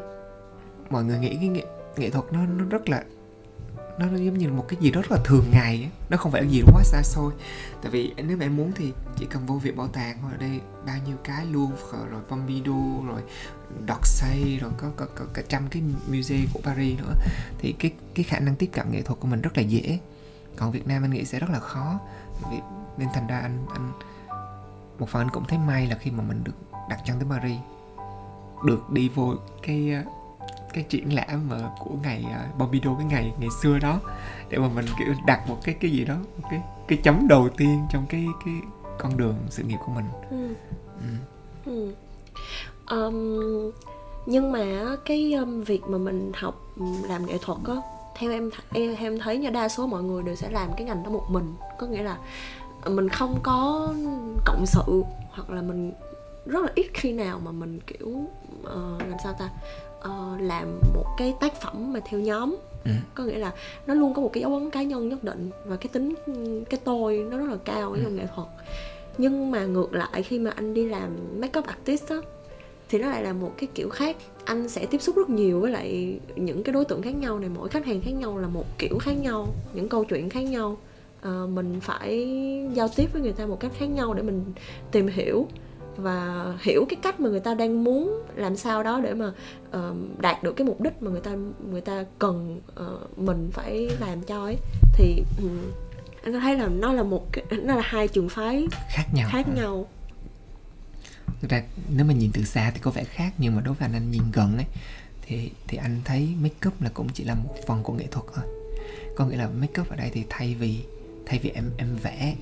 [0.90, 1.66] mọi người nghĩ cái nghệ,
[1.98, 3.04] nghệ thuật nó nó rất là
[4.00, 5.90] nó, nó giống như một cái gì đó rất là thường ngày ấy.
[6.10, 7.34] nó không phải là gì quá xa xôi.
[7.82, 10.60] Tại vì nếu mà em muốn thì chỉ cần vô viện bảo tàng ở đây
[10.86, 13.22] bao nhiêu cái Louvre rồi Pompidou rồi
[13.88, 17.14] d'Orsay rồi có, có, có cả trăm cái musée của Paris nữa
[17.60, 20.00] thì cái cái khả năng tiếp cận nghệ thuật của mình rất là dễ.
[20.56, 22.00] Còn Việt Nam anh nghĩ sẽ rất là khó.
[22.52, 22.58] Vì
[22.98, 23.92] nên thành ra anh anh
[25.00, 26.56] một phần anh cũng thấy may là khi mà mình được
[26.90, 27.60] đặt chân tới Paris
[28.66, 30.04] được đi vô cái
[30.74, 34.00] cái triển lãm mà của ngày uh, Pompidou cái ngày ngày xưa đó
[34.50, 37.50] để mà mình kiểu đặt một cái cái gì đó một cái cái chấm đầu
[37.58, 38.54] tiên trong cái cái
[39.00, 40.56] con đường sự nghiệp của mình ừ.
[41.02, 41.08] Ừ.
[41.66, 41.94] Ừ.
[42.92, 43.72] Um,
[44.26, 46.62] nhưng mà cái um, việc mà mình học
[47.10, 47.76] làm nghệ thuật á
[48.20, 51.04] theo em em em thấy nha đa số mọi người đều sẽ làm cái ngành
[51.04, 52.18] đó một mình có nghĩa là
[52.86, 53.94] mình không có
[54.46, 55.92] cộng sự hoặc là mình
[56.46, 59.50] rất là ít khi nào mà mình kiểu uh, làm sao ta
[60.00, 62.92] uh, làm một cái tác phẩm mà theo nhóm ừ.
[63.16, 63.52] có nghĩa là
[63.88, 66.14] nó luôn có một cái dấu ấn cá nhân nhất định và cái tính
[66.70, 68.02] cái tôi nó rất là cao ở ừ.
[68.04, 68.48] trong nghệ thuật
[69.18, 72.18] nhưng mà ngược lại khi mà anh đi làm make up artist á
[72.90, 75.72] thì nó lại là một cái kiểu khác anh sẽ tiếp xúc rất nhiều với
[75.72, 78.66] lại những cái đối tượng khác nhau này mỗi khách hàng khác nhau là một
[78.78, 80.78] kiểu khác nhau những câu chuyện khác nhau
[81.20, 82.28] uh, mình phải
[82.74, 84.46] giao tiếp với người ta một cách khác nhau để mình
[84.92, 85.48] tìm hiểu
[85.98, 89.32] và hiểu cái cách mà người ta đang muốn làm sao đó để mà
[89.78, 91.36] uh, đạt được cái mục đích mà người ta
[91.72, 94.58] người ta cần uh, mình phải làm cho ấy.
[94.94, 95.72] Thì um,
[96.24, 99.46] anh có thấy là nó là một nó là hai trường phái khác nhau khác
[99.56, 99.88] nhau.
[101.42, 103.86] Thực ra nếu mà nhìn từ xa thì có vẻ khác nhưng mà đối với
[103.86, 104.66] anh anh nhìn gần ấy
[105.22, 108.26] thì thì anh thấy make up là cũng chỉ là một phần của nghệ thuật
[108.36, 108.46] thôi.
[109.16, 110.84] Có nghĩa là make up ở đây thì thay vì
[111.28, 112.36] thay vì em em vẽ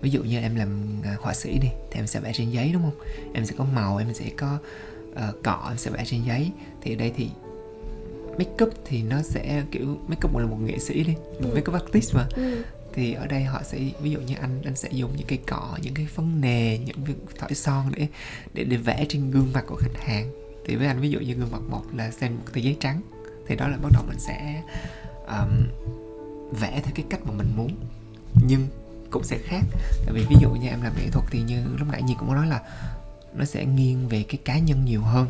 [0.00, 2.70] ví dụ như em làm à, họa sĩ đi thì em sẽ vẽ trên giấy
[2.72, 3.06] đúng không?
[3.34, 4.58] Em sẽ có màu em sẽ có
[5.10, 6.50] uh, cọ em sẽ vẽ trên giấy.
[6.82, 7.30] Thì ở đây thì
[8.38, 11.54] make up thì nó sẽ kiểu make up là một nghệ sĩ đi một ừ.
[11.54, 12.26] make up artist mà.
[12.36, 12.62] Ừ.
[12.92, 15.78] thì ở đây họ sẽ ví dụ như anh anh sẽ dùng những cái cọ
[15.82, 18.06] những cái phấn nề những cái thỏi son để
[18.54, 20.30] để để vẽ trên gương mặt của khách hàng.
[20.66, 23.00] Thì với anh ví dụ như gương mặt một là xem một tờ giấy trắng
[23.46, 24.62] thì đó là bắt đầu mình sẽ
[25.26, 25.66] um,
[26.60, 27.70] vẽ theo cái cách mà mình muốn
[28.34, 28.68] nhưng
[29.10, 29.62] cũng sẽ khác.
[30.04, 32.28] Tại vì ví dụ như em làm nghệ thuật thì như lúc nãy nhi cũng
[32.28, 32.60] có nói là
[33.34, 35.26] nó sẽ nghiêng về cái cá nhân nhiều hơn.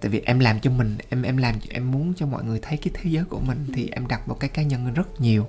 [0.00, 2.76] Tại vì em làm cho mình, em em làm, em muốn cho mọi người thấy
[2.76, 5.46] cái thế giới của mình thì em đặt một cái cá nhân rất nhiều.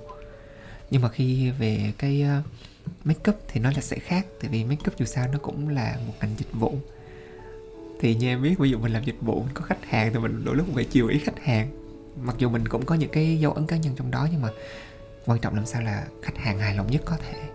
[0.90, 2.42] Nhưng mà khi về cái ờ,
[3.04, 5.68] make up thì nó là sẽ khác, tại vì make up dù sao nó cũng
[5.68, 6.78] là một ngành dịch vụ.
[8.00, 10.18] Thì như em biết, ví dụ mình làm dịch vụ, mình có khách hàng thì
[10.18, 11.70] mình đôi lúc phải chiều ý khách hàng.
[12.22, 14.48] Mặc dù mình cũng có những cái dấu ấn cá nhân trong đó nhưng mà
[15.30, 17.50] quan trọng làm sao là khách hàng hài lòng nhất có thể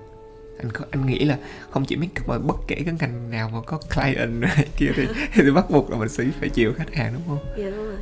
[0.58, 1.38] anh anh nghĩ là
[1.70, 4.92] không chỉ make up mà bất kể cái ngành nào mà có client này kia
[4.96, 7.56] thì thì bắt buộc là mình sẽ phải chịu khách hàng đúng không?
[7.58, 7.98] Dạ đúng rồi.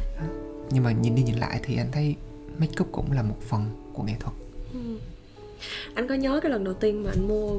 [0.70, 2.16] Nhưng mà nhìn đi nhìn lại thì anh thấy
[2.58, 4.34] make up cũng là một phần của nghệ thuật.
[4.74, 4.80] Ừ.
[5.94, 7.58] Anh có nhớ cái lần đầu tiên mà anh mua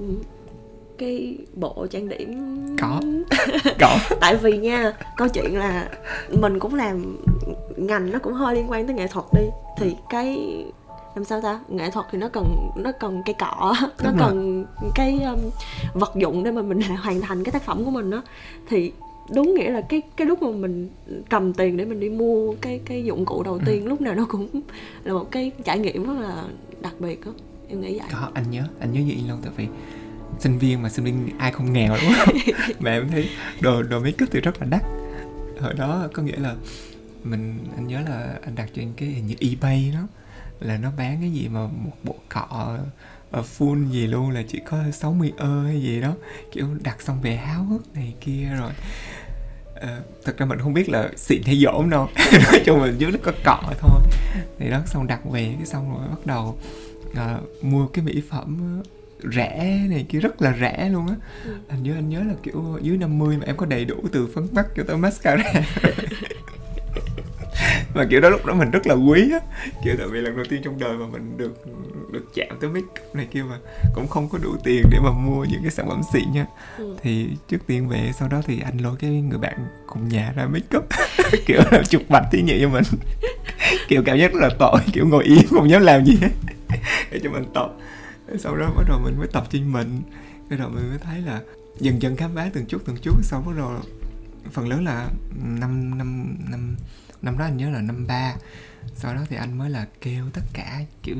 [0.98, 2.40] cái bộ trang điểm
[2.80, 3.00] có
[3.80, 5.88] có tại vì nha câu chuyện là
[6.30, 7.16] mình cũng làm
[7.76, 9.42] ngành nó cũng hơi liên quan tới nghệ thuật đi
[9.78, 10.38] thì cái
[11.14, 11.60] làm sao ta?
[11.68, 14.90] Nghệ thuật thì nó cần nó cần cây cọ nó Đúng cần rồi.
[14.94, 15.38] cái um,
[15.94, 18.22] vật dụng để mà mình hoàn thành cái tác phẩm của mình đó
[18.68, 18.92] thì
[19.34, 20.90] đúng nghĩa là cái cái lúc mà mình
[21.30, 23.88] cầm tiền để mình đi mua cái cái dụng cụ đầu tiên ừ.
[23.88, 24.48] lúc nào nó cũng
[25.04, 26.44] là một cái trải nghiệm rất là
[26.80, 27.32] đặc biệt đó
[27.68, 28.08] em nghĩ vậy.
[28.12, 29.38] Có anh nhớ anh nhớ gì luôn?
[29.42, 29.66] Tại vì
[30.38, 32.34] sinh viên mà sinh viên ai không nghèo đúng không?
[32.80, 33.28] Mà em thấy
[33.60, 34.82] đồ đồ make up thì rất là đắt.
[35.60, 36.54] Hồi đó có nghĩa là
[37.24, 40.00] mình anh nhớ là anh đặt trên cái hình như ebay đó
[40.60, 42.78] là nó bán cái gì mà một bộ cọ
[43.30, 46.14] ờ, full gì luôn là chỉ có 60 ơ hay gì đó.
[46.52, 48.72] Kiểu đặt xong về háo hức này kia rồi.
[49.80, 52.08] À, thật ra mình không biết là xịn hay dỗm đâu.
[52.52, 54.00] Nói chung mình dưới nó có cọ thôi.
[54.58, 56.58] Thì đó xong đặt về cái xong rồi bắt đầu
[57.10, 58.82] uh, mua cái mỹ phẩm
[59.32, 61.14] rẻ này kia rất là rẻ luôn á.
[61.44, 61.54] Ừ.
[61.68, 64.46] anh nhớ anh nhớ là kiểu dưới 50 mà em có đầy đủ từ phấn
[64.52, 65.52] mắt cho tới mascara
[67.94, 69.40] mà kiểu đó lúc đó mình rất là quý á.
[69.84, 71.64] Kiểu tại vì lần đầu tiên trong đời mà mình được
[72.12, 73.58] được chạm tới make up này kia mà
[73.94, 76.46] cũng không có đủ tiền để mà mua những cái sản phẩm xịn nha
[76.78, 76.96] ừ.
[77.02, 80.46] thì trước tiên về sau đó thì anh lôi cái người bạn cùng nhà ra
[80.46, 80.84] make up.
[81.46, 82.84] Kiểu là chụp bạch thí nghiệm cho mình.
[83.88, 86.30] Kiểu cảm giác rất là tội kiểu ngồi yên không dám làm gì hết.
[87.10, 87.68] Để cho mình tội
[88.38, 90.02] sau đó bắt đầu mình mới tập trên mình.
[90.50, 91.40] Cái đầu mình mới thấy là
[91.80, 93.14] dần dần khám phá từng chút từng chút.
[93.22, 93.70] Sau bắt đầu
[94.52, 96.76] phần lớn là năm năm năm
[97.24, 98.34] năm đó anh nhớ là năm ba.
[98.94, 101.16] Sau đó thì anh mới là kêu tất cả kiểu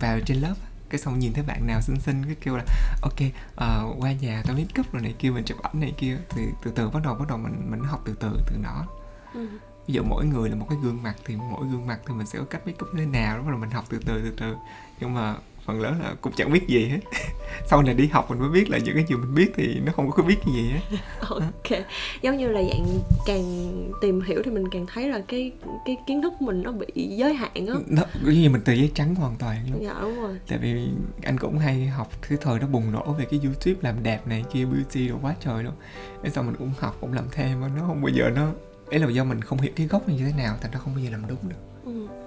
[0.00, 0.54] vào trên lớp
[0.90, 2.64] cái xong nhìn thấy bạn nào xinh xinh cái kêu là
[3.02, 6.18] ok uh, qua nhà tao make up rồi này kia mình chụp ảnh này kia.
[6.30, 8.86] Thì từ từ bắt đầu bắt đầu mình mình học từ từ từ đó
[9.34, 9.48] ừ.
[9.86, 12.26] ví dụ mỗi người là một cái gương mặt thì mỗi gương mặt thì mình
[12.26, 14.56] sẽ có cách make up thế nào đó rồi mình học từ từ từ từ.
[15.00, 15.34] Nhưng mà
[15.66, 16.98] phần lớn là cũng chẳng biết gì hết.
[17.66, 19.92] Sau này đi học mình mới biết là những cái gì mình biết thì nó
[19.92, 20.98] không có biết gì hết.
[21.20, 21.78] Ok.
[22.22, 22.86] Giống như là dạng
[23.26, 25.52] càng tìm hiểu thì mình càng thấy là cái
[25.86, 27.74] cái kiến thức của mình nó bị giới hạn á.
[27.86, 29.84] Nó cái gì mình tờ giấy trắng hoàn toàn luôn.
[29.84, 30.38] Dạ đúng rồi.
[30.48, 30.88] Tại vì
[31.22, 34.44] anh cũng hay học cái thời nó bùng nổ về cái youtube làm đẹp này
[34.52, 35.74] kia beauty đồ quá trời luôn.
[36.22, 38.52] Cái sau mình cũng học cũng làm thêm mà nó không bao giờ nó
[38.90, 41.04] ấy là do mình không hiểu cái gốc như thế nào thành ra không bao
[41.04, 41.56] giờ làm đúng được.
[41.84, 42.21] Ừ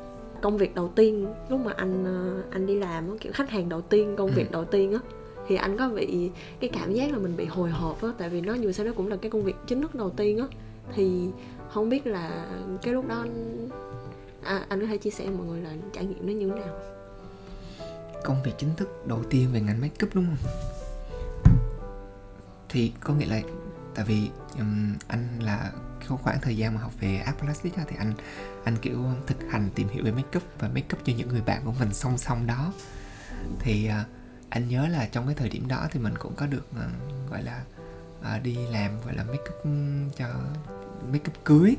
[0.45, 3.81] công việc đầu tiên lúc mà anh ờ, anh đi làm kiểu khách hàng đầu
[3.81, 4.53] tiên công việc ừ.
[4.53, 4.99] đầu tiên á
[5.47, 8.41] thì anh có bị cái cảm giác là mình bị hồi hộp á tại vì
[8.41, 10.45] nó dù sao nó cũng là cái công việc chính thức đầu tiên á.
[10.93, 11.29] Thì
[11.69, 12.47] không biết là
[12.81, 13.69] cái lúc đó anh,
[14.43, 16.79] à, anh có thể chia sẻ mọi người là trải nghiệm nó như thế nào?
[18.23, 20.51] Công việc chính thức đầu tiên về ngành make up đúng không?
[22.69, 23.41] Thì có nghĩa là
[23.95, 25.71] tại vì um, anh là
[26.09, 28.13] cái khoảng thời gian mà học về art plastic thì anh
[28.63, 31.41] anh kiểu thực hành tìm hiểu về make up và make up cho những người
[31.41, 32.73] bạn của mình song song đó.
[33.59, 34.07] Thì uh,
[34.49, 37.43] anh nhớ là trong cái thời điểm đó thì mình cũng có được uh, gọi
[37.43, 37.61] là
[38.19, 39.69] uh, đi làm gọi là make up ừ,
[40.17, 40.27] cho
[41.11, 41.75] make up cưới.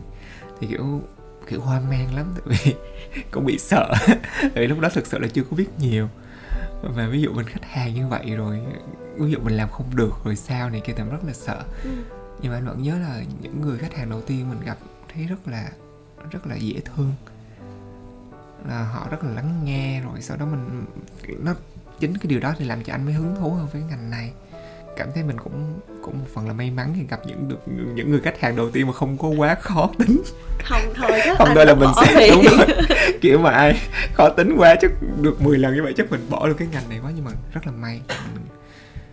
[0.60, 1.02] Thì kiểu
[1.48, 2.74] kiểu hoang mang lắm tại vì
[3.30, 3.92] cũng bị sợ.
[4.40, 6.08] Tại vì lúc đó thực sự là chưa có biết nhiều.
[6.82, 8.60] Và ví dụ mình khách hàng như vậy rồi
[9.18, 11.64] ví dụ mình làm không được rồi sao này kia thì rất là sợ.
[11.84, 11.90] Ừ
[12.40, 14.78] nhưng mà anh vẫn nhớ là những người khách hàng đầu tiên mình gặp
[15.14, 15.70] thấy rất là
[16.30, 17.12] rất là dễ thương.
[18.68, 20.84] Là họ rất là lắng nghe rồi sau đó mình
[21.44, 21.54] nó
[22.00, 24.32] chính cái điều đó thì làm cho anh mới hứng thú hơn với ngành này.
[24.96, 27.58] Cảm thấy mình cũng cũng một phần là may mắn khi gặp những được
[27.94, 30.22] những người khách hàng đầu tiên mà không có quá khó tính.
[30.64, 32.30] Không thôi chứ không thôi là mình sẽ thì...
[32.30, 32.66] đúng rồi.
[33.20, 33.78] Kiểu mà ai
[34.14, 36.88] khó tính quá chắc được 10 lần như vậy chắc mình bỏ được cái ngành
[36.88, 37.10] này quá.
[37.14, 38.44] Nhưng mà rất là may mình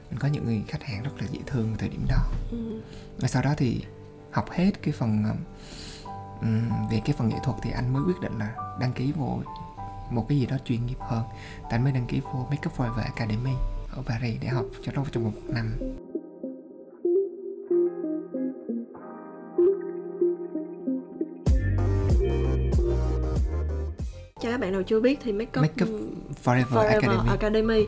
[0.10, 2.24] mình có những người khách hàng rất là dễ thương thời điểm đó.
[2.52, 2.58] Ừ.
[3.18, 3.84] và sau đó thì
[4.32, 5.24] học hết cái phần
[6.92, 9.40] về cái phần nghệ thuật thì anh mới quyết định là đăng ký vô
[10.10, 11.24] một cái gì đó chuyên nghiệp hơn
[11.62, 13.54] thì anh mới đăng ký vô Makeup Forever Academy
[13.96, 15.78] ở Paris để học cho nó trong một năm
[24.44, 25.90] cho các bạn nào chưa biết thì Makeup, Makeup
[26.44, 27.30] Forever, Forever Academy.
[27.30, 27.86] Academy.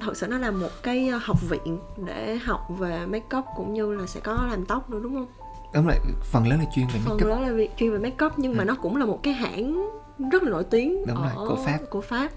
[0.00, 3.92] Thật sự nó là một cái ờ, học viện để học về makeup cũng như
[3.94, 5.26] là sẽ có làm tóc nữa đúng không?
[5.74, 8.32] đúng rồi phần lớn là chuyên về Phần makeup lớn là việc chuyên về makeup
[8.38, 8.66] nhưng mà Ừ.
[8.66, 9.90] nó cũng là một cái hãng
[10.32, 11.78] rất là nổi tiếng Đúng rồi, ở của Pháp.
[11.90, 12.30] của Pháp.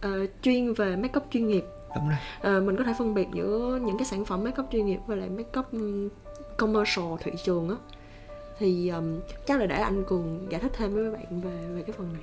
[0.00, 1.64] Ờ, chuyên về makeup chuyên nghiệp.
[1.94, 4.86] đúng rồi Ờ, mình có thể phân biệt giữa những cái sản phẩm makeup chuyên
[4.86, 6.08] nghiệp và lại makeup ừm,
[6.56, 7.74] commercial thị trường á.
[8.58, 11.82] Thì ừm, chắc là để anh Cường giải thích thêm với các bạn về về
[11.82, 12.22] cái phần này.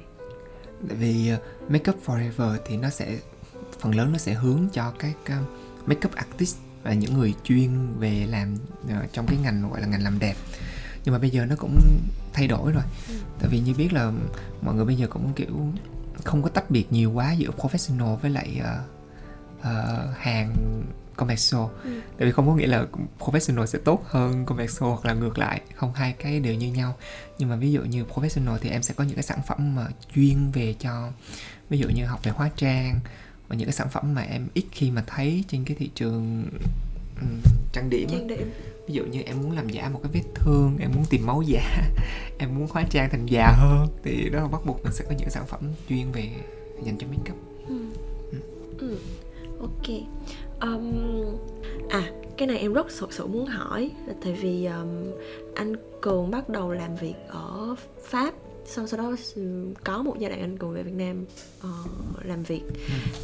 [0.88, 3.18] tại vì uh, makeup forever thì nó sẽ
[3.82, 8.26] phần lớn nó sẽ hướng cho các uh, makeup artist và những người chuyên về
[8.30, 10.36] làm uh, trong cái ngành gọi là ngành làm đẹp
[11.06, 11.80] nhưng mà bây giờ nó cũng
[12.34, 13.14] thay đổi rồi Ừ.
[13.40, 14.12] tại vì như biết là
[14.62, 15.68] mọi người bây giờ cũng kiểu
[16.24, 18.90] không có tách biệt nhiều quá giữa professional với lại uh,
[19.60, 20.56] uh, hàng
[21.16, 22.02] commercial Ừ.
[22.18, 22.86] tại vì không có nghĩa là
[23.20, 26.96] professional sẽ tốt hơn commercial hoặc là ngược lại không hai cái đều như nhau
[27.38, 29.88] nhưng mà ví dụ như professional thì em sẽ có những cái sản phẩm mà
[30.16, 31.10] chuyên về cho
[31.70, 33.00] ví dụ như học về hóa trang
[33.52, 36.46] và những cái sản phẩm mà em ít khi mà thấy trên cái thị trường
[37.22, 37.42] ừm,
[37.74, 38.08] trang điểm.
[38.12, 38.52] Trang điểm.
[38.88, 41.42] ví dụ như em muốn làm giả một cái vết thương em muốn tìm máu
[41.42, 41.82] giả
[42.38, 45.16] em muốn hóa trang thành già hơn thì đó là bắt buộc mình sẽ có
[45.18, 45.60] những sản phẩm
[45.90, 46.30] chuyên về
[46.84, 47.38] dành cho make up
[47.68, 47.76] Ừ.
[48.80, 48.98] Ừ.
[49.60, 49.88] Ok.
[50.62, 51.26] Um,
[51.90, 55.12] à cái này em rất thực sự muốn hỏi là tại vì um,
[55.56, 58.34] anh Cường bắt đầu làm việc ở Pháp
[58.76, 61.26] sau sau đó ừ, có một giai đoạn anh Cường về Việt Nam
[61.62, 61.70] ờ,
[62.24, 62.62] làm việc.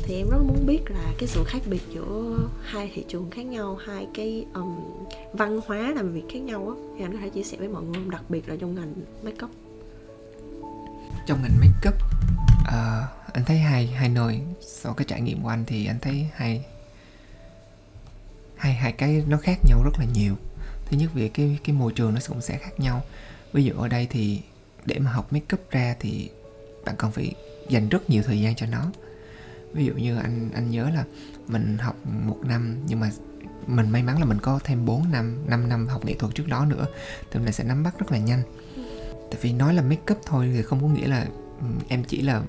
[0.03, 3.45] Thì em rất muốn biết là cái sự khác biệt giữa hai thị trường khác
[3.45, 4.75] nhau hai cái um,
[5.33, 7.83] văn hóa làm việc khác nhau á thì anh có thể chia sẻ với mọi
[7.83, 9.51] người không đặc biệt là trong ngành makeup.
[11.27, 11.95] Trong ngành make up
[12.67, 16.27] ờ, anh thấy hai hai nơi sau cái trải nghiệm của anh thì anh thấy
[16.33, 16.65] hai
[18.55, 20.36] hai hai cái nó khác nhau rất là nhiều.
[20.86, 23.01] Thứ nhất về cái cái môi trường nó cũng sẽ khác nhau.
[23.53, 24.41] Ví dụ ở đây thì
[24.88, 26.30] để mà học make up ra thì
[26.86, 27.36] bạn cần phải
[27.69, 28.91] dành rất nhiều thời gian cho nó.
[29.73, 31.04] Ví dụ như anh anh nhớ là
[31.47, 33.12] mình học một năm nhưng mà
[33.67, 36.47] mình may mắn là mình có thêm 4 năm 5 năm học nghệ thuật trước
[36.47, 36.86] đó nữa
[37.32, 38.41] thì mình sẽ nắm bắt rất là nhanh.
[39.32, 41.26] Tại vì nói là make up thôi thì không có nghĩa là
[41.60, 42.41] ừ, em chỉ là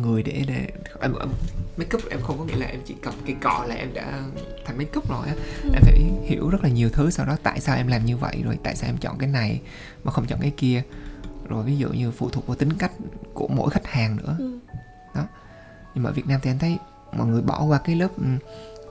[0.00, 0.68] người để để
[1.00, 1.28] em, em
[1.76, 4.22] make up em không có nghĩa là em chỉ cầm cái cọ là em đã
[4.64, 5.34] thành make up rồi á.
[5.62, 8.42] Em phải hiểu rất là nhiều thứ sau đó tại sao em làm như vậy
[8.44, 9.60] rồi tại sao em chọn cái này
[10.04, 10.82] mà không chọn cái kia
[11.48, 12.92] rồi ví dụ như phụ thuộc vào tính cách
[13.34, 14.36] của mỗi khách hàng nữa.
[14.38, 14.58] Ừ.
[15.94, 16.78] nhưng mà ở Việt Nam thì anh thấy
[17.12, 18.24] mọi người bỏ qua cái lớp ừ,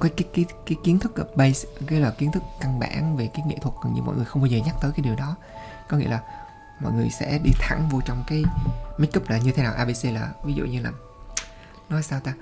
[0.02, 3.44] cái cái cái cái kiến thức base cái là kiến thức căn bản về cái
[3.48, 5.36] nghệ thuật gần như mọi người không bao giờ nhắc tới cái điều đó.
[5.90, 6.22] Có nghĩa là
[6.80, 8.44] mọi người sẽ đi thẳng vô trong cái
[8.98, 10.92] makeup là như thế nào ABC là ví dụ như là
[11.90, 12.34] nói sao ta?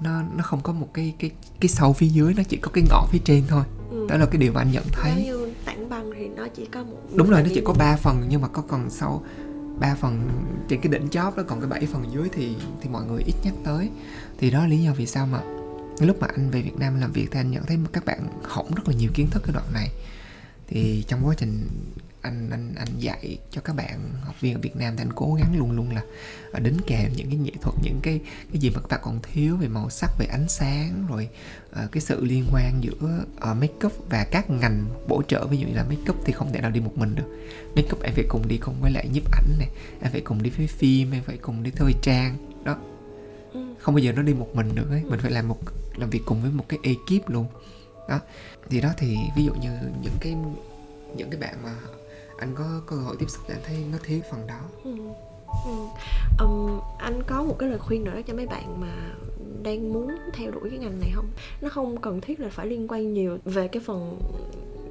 [0.00, 2.84] Nó nó không có một cái cái cái sâu phía dưới nó chỉ có cái
[2.90, 3.64] ngọn phía trên thôi.
[3.90, 4.06] Ừ.
[4.08, 5.32] đó là cái điều mà anh nhận thấy
[5.98, 8.48] băng thì nó chỉ có một đúng rồi nó chỉ có 3 phần nhưng mà
[8.48, 9.22] có còn sau.
[9.80, 10.28] 3 phần
[10.68, 13.34] trên cái đỉnh chóp đó còn cái 7 phần dưới thì thì mọi người ít
[13.44, 13.90] nhắc tới.
[14.38, 15.40] Thì đó là lý do vì sao mà
[16.00, 18.74] lúc mà anh về Việt Nam làm việc thì anh nhận thấy các bạn hỏng
[18.74, 19.88] rất là nhiều kiến thức cái đoạn này.
[20.66, 21.68] Thì trong quá trình
[22.22, 25.34] anh anh anh dạy cho các bạn học viên ở Việt Nam thì anh cố
[25.34, 26.02] gắng luôn luôn là
[26.52, 28.20] ờ, đính kèm những cái nghệ thuật những cái
[28.52, 31.28] cái gì mà các bạn còn thiếu về màu sắc về ánh sáng rồi
[31.72, 35.56] ờ, cái sự liên quan giữa uh, make up và các ngành bổ trợ ví
[35.58, 37.38] dụ như là make up thì không thể nào đi một mình được.
[37.76, 39.68] Make up em phải cùng đi cùng với lại nhiếp ảnh này
[40.00, 42.76] em phải cùng đi với phim em phải cùng đi thời trang đó.
[43.52, 43.60] Ừ.
[43.78, 45.58] không bao giờ nó đi một mình được ấy mình phải làm một
[45.96, 47.46] làm việc cùng với một cái ekip luôn
[48.08, 48.20] đó.
[48.70, 49.70] Thì đó thì ví dụ như
[50.02, 50.36] những cái
[51.16, 51.74] những cái bạn mà
[52.38, 54.60] anh có cơ hội tiếp xúc thì anh thấy nó thiếu phần đó
[55.64, 55.70] Ừ.
[56.98, 59.14] Anh có một cái lời khuyên nữa cho mấy bạn mà
[59.62, 61.26] đang muốn theo đuổi cái ngành này không
[61.60, 64.18] nó không cần thiết là phải liên quan nhiều về cái phần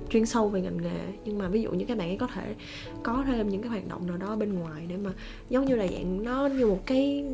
[0.09, 2.55] chuyên sâu về ngành nghề, nhưng mà ví dụ như các bạn ấy có thể
[3.03, 5.11] có thêm những cái hoạt động nào đó bên ngoài để mà
[5.49, 7.25] giống như là dạng nó như một cái,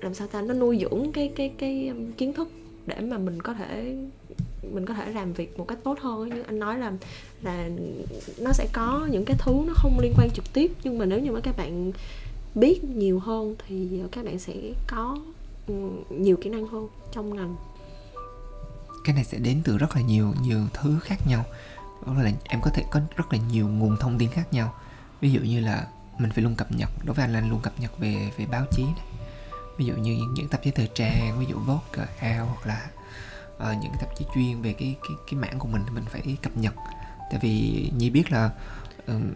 [0.00, 2.48] làm sao ta, nó nuôi dưỡng cái cái cái kiến thức
[2.86, 3.96] để mà mình có thể,
[4.72, 6.92] mình có thể làm việc một cách tốt hơn như anh nói là
[7.42, 7.70] là
[8.38, 11.20] nó sẽ có những cái thứ nó không liên quan trực tiếp, nhưng mà nếu
[11.20, 11.92] như mà các bạn
[12.54, 14.54] biết nhiều hơn thì các bạn sẽ
[14.86, 15.18] có
[15.66, 15.74] ừ,
[16.10, 17.56] nhiều kỹ năng hơn trong ngành.
[19.04, 21.44] Cái này sẽ đến từ rất là nhiều nhiều thứ khác nhau.
[22.06, 24.74] Đó là em có thể có rất là nhiều nguồn thông tin khác nhau.
[25.20, 25.86] Ví dụ như là
[26.18, 28.46] mình phải luôn cập nhật đối với anh là anh luôn cập nhật về về
[28.46, 29.06] báo chí này.
[29.76, 32.90] Ví dụ như những, những tạp chí thời trang ví dụ Vogue, Elle hoặc là
[33.56, 36.36] uh, những tạp chí chuyên về cái cái cái mảng của mình thì mình phải
[36.42, 36.74] cập nhật.
[37.30, 38.50] Tại vì nhi biết là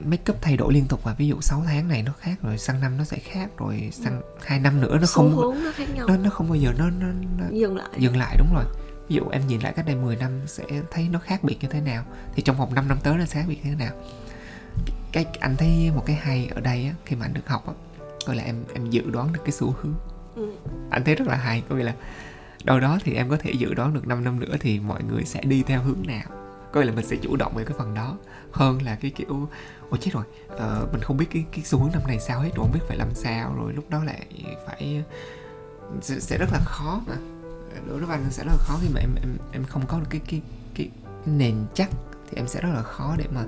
[0.04, 2.58] make up thay đổi liên tục và ví dụ 6 tháng này nó khác rồi
[2.58, 5.88] sang năm nó sẽ khác rồi sang hai năm nữa nó xu không nó khác
[5.94, 6.08] nhau.
[6.08, 7.06] Nó nó không bao giờ nó nó,
[7.38, 7.88] nó dừng lại.
[7.98, 8.64] dừng lại đúng rồi.
[9.08, 11.68] Ví dụ em nhìn lại cách đây 10 năm sẽ thấy nó khác biệt như
[11.68, 12.04] thế nào
[12.34, 13.92] thì trong vòng 5 năm tới nó sẽ khác biệt như thế nào.
[15.12, 17.72] Cái anh thấy một cái hay ở đây á, khi mà anh được học á,
[18.26, 19.94] có là em em dự đoán được cái xu hướng.
[20.34, 20.50] Ừ.
[20.90, 21.94] anh thấy rất là hay có nghĩa là
[22.64, 25.24] đâu đó thì em có thể dự đoán được 5 năm nữa thì mọi người
[25.24, 26.41] sẽ đi theo hướng nào
[26.72, 28.16] có nghĩa là mình sẽ chủ động về cái phần đó
[28.52, 29.48] hơn là cái kiểu
[29.90, 32.50] ôi chết rồi uh, mình không biết cái cái xu hướng năm này sao hết
[32.54, 34.26] rồi không biết phải làm sao rồi lúc đó lại
[34.66, 35.04] phải
[36.00, 37.16] sẽ, sẽ rất là khó mà.
[37.88, 40.06] Đối với anh sẽ rất là khó khi mà em em em không có được
[40.10, 40.42] cái cái
[40.74, 41.90] cái, cái nền chắc
[42.30, 43.44] thì em sẽ rất là khó để mà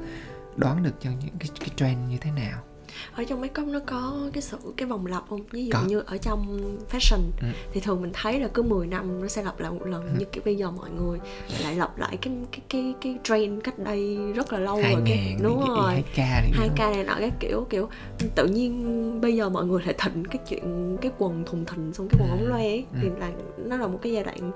[0.56, 2.62] đoán được cho những cái cái trend như thế nào
[3.12, 5.82] ở trong make up nó có cái sự cái vòng lặp không ví dụ có.
[5.86, 6.58] như ở trong
[6.90, 7.46] fashion ừ.
[7.72, 10.10] thì thường mình thấy là cứ 10 năm nó sẽ lặp lại một lần ừ.
[10.18, 11.18] như kiểu bây giờ mọi người
[11.62, 15.38] lại lặp lại cái cái cái cái trend cách đây rất là lâu rồi ngàn
[15.42, 16.18] đúng rồi hai k
[16.52, 17.88] hai k này nọ cái kiểu kiểu
[18.34, 22.08] tự nhiên bây giờ mọi người lại thịnh cái chuyện cái quần thùng thình xong
[22.08, 22.98] cái quần ống loe ấy, ừ.
[23.02, 23.30] thì là
[23.64, 24.52] nó là một cái giai đoạn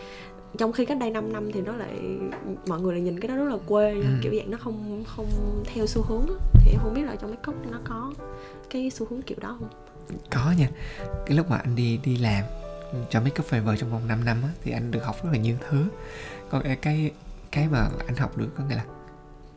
[0.59, 1.99] trong khi cách đây 5 năm thì nó lại
[2.67, 4.05] mọi người lại nhìn cái đó rất là quê ừ.
[4.23, 5.27] kiểu dạng nó không không
[5.75, 6.35] theo xu hướng đó.
[6.55, 8.13] thì em không biết là trong make up nó có
[8.71, 9.69] cái xu hướng kiểu đó không?
[10.31, 10.69] Có nha.
[11.27, 12.45] Cái lúc mà anh đi đi làm
[13.11, 15.39] cho make up forever trong vòng 5 năm á, thì anh được học rất là
[15.39, 15.85] nhiều thứ.
[16.51, 17.11] Còn cái
[17.53, 18.85] cái mà anh học được có nghĩa là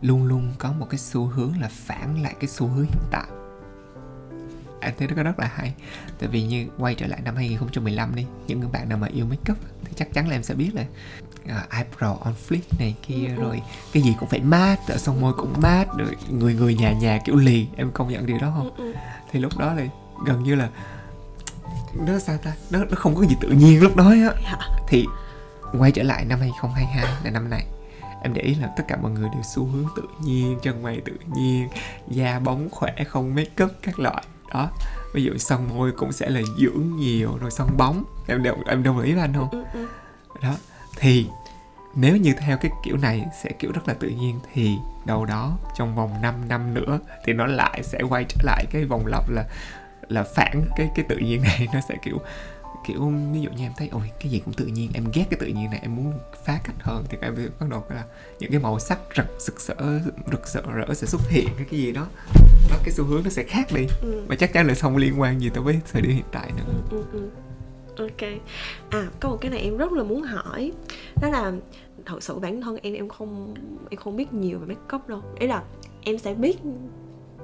[0.01, 3.27] luôn luôn có một cái xu hướng là phản lại cái xu hướng hiện tại.
[4.80, 5.73] Anh thấy nó rất là hay.
[6.19, 9.54] Tại vì như quay trở lại năm 2015 đi những bạn nào mà yêu make
[9.54, 9.58] up
[9.91, 10.86] thì chắc chắn là em sẽ biết là
[11.45, 13.41] uh, eyebrow on fleek này kia ừ.
[13.41, 13.62] rồi
[13.93, 17.19] cái gì cũng phải mát rồi xong môi cũng mát rồi người người nhà nhà
[17.25, 18.99] kiểu lì em công nhận điều đó không ừ, ừ.
[19.32, 19.84] thì lúc đó thì
[20.25, 20.69] gần như là
[22.08, 24.58] nó sao ta nó nó không có gì tự nhiên lúc đó á dạ.
[24.88, 25.06] thì
[25.80, 27.65] quay trở lại năm 2022 là năm này
[28.23, 31.01] em để ý là tất cả mọi người đều xu hướng tự nhiên chân mày
[31.06, 31.69] tự nhiên
[32.08, 34.23] da bóng khỏe không make up các loại
[34.54, 34.69] đó
[35.13, 38.04] ví dụ son môi cũng sẽ là dưỡng nhiều rồi son bóng.
[38.28, 39.50] Em đồng em đồng ý với anh không?
[39.52, 39.86] Ừ, ừ,
[40.41, 40.56] đó.
[40.97, 41.28] Thì
[41.95, 45.58] nếu như theo cái kiểu này sẽ kiểu rất là tự nhiên thì đâu đó
[45.76, 49.30] trong vòng 5 năm nữa thì nó lại sẽ quay trở lại cái vòng lặp
[49.30, 49.45] là
[50.08, 51.67] là phản cái cái tự nhiên này.
[51.74, 52.17] Nó sẽ kiểu
[52.88, 55.39] kiểu ví dụ như em thấy ôi cái gì cũng tự nhiên em ghét cái
[55.39, 56.13] tự nhiên này em muốn
[56.44, 58.06] phá cách hơn thì em bắt đầu là
[58.39, 60.00] những cái màu sắc rực rực rỡ
[60.32, 62.08] rực rỡ rỡ sẽ xuất hiện cái cái gì đó.
[62.70, 63.88] Đó cái xu hướng nó sẽ khác đi.
[64.02, 64.24] Ừ.
[64.28, 66.74] và chắc chắn là không liên quan gì tới với thời điểm hiện tại nữa.
[66.91, 67.30] Ừ, ừ, ừ.
[67.98, 68.30] ok.
[68.89, 70.72] À có một cái này em rất là muốn hỏi
[71.22, 71.52] đó là
[72.06, 73.54] thật sự bản thân em em không
[73.89, 75.22] em không biết nhiều về make up đâu.
[75.39, 75.63] Ý là
[76.04, 76.58] em sẽ biết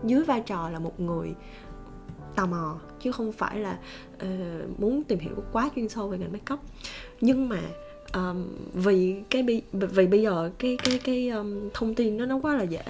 [0.04, 1.34] dưới vai trò là một người
[2.38, 3.78] tò mò chứ không phải là
[4.16, 6.60] uh, muốn tìm hiểu quá chuyên sâu về ngành makeup.
[7.22, 7.60] Nhưng mà
[8.14, 12.56] um, vì cái vì, bây giờ cái cái cái um, thông tin nó nó quá
[12.56, 12.82] là dễ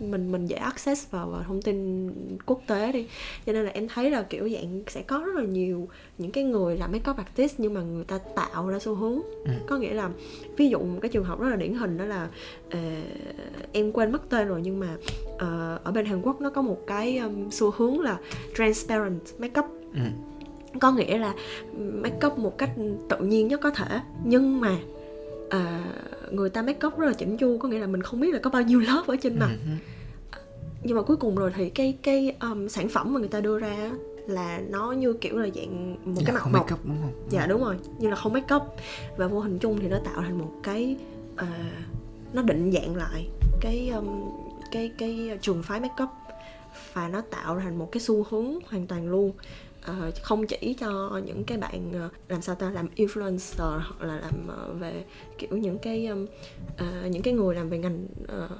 [0.00, 2.08] mình mình dễ access vào, vào thông tin
[2.46, 3.06] quốc tế đi.
[3.46, 6.44] Cho nên là em thấy là kiểu dạng sẽ có rất là nhiều những cái
[6.44, 9.20] người làm make up artist nhưng mà người ta tạo ra xu hướng.
[9.44, 9.50] Ừ.
[9.66, 10.10] có nghĩa là
[10.56, 12.28] ví dụ một cái trường hợp rất là điển hình đó là
[12.66, 12.74] uh,
[13.72, 14.96] em quên mất tên rồi nhưng mà
[15.34, 18.18] uh, ở bên Hàn Quốc nó có một cái um, xu hướng là
[18.56, 20.00] transparent make up ừ
[20.78, 21.34] có nghĩa là
[21.76, 22.70] make up một cách
[23.08, 24.00] tự nhiên nhất có thể.
[24.24, 24.76] Nhưng mà
[25.50, 25.84] à,
[26.30, 28.40] người ta make up rất là chỉnh chu có nghĩa là mình không biết là
[28.42, 29.50] có bao nhiêu lớp ở trên mặt.
[29.64, 29.70] Ừ
[30.82, 33.58] nhưng mà cuối cùng rồi thì cái cái um, sản phẩm mà người ta đưa
[33.58, 33.90] ra
[34.26, 37.12] là nó như kiểu là dạng một dạ, cái mặt không up đúng không?
[37.30, 37.76] Dạ đúng rồi.
[37.98, 38.62] Như là không make up.
[39.16, 40.96] Và vô hình chung thì nó tạo thành một cái
[41.34, 41.48] uh,
[42.32, 43.28] nó định dạng lại
[43.60, 44.30] cái um,
[44.72, 46.08] cái cái trường phái make up.
[46.92, 49.32] Và nó tạo thành một cái xu hướng hoàn toàn luôn
[49.90, 54.20] uh, không chỉ cho những cái bạn uh, làm sao ta làm influencer hoặc là
[54.20, 55.04] làm uh, về
[55.38, 56.26] kiểu những cái um,
[56.72, 58.50] uh, những cái người làm về ngành uh,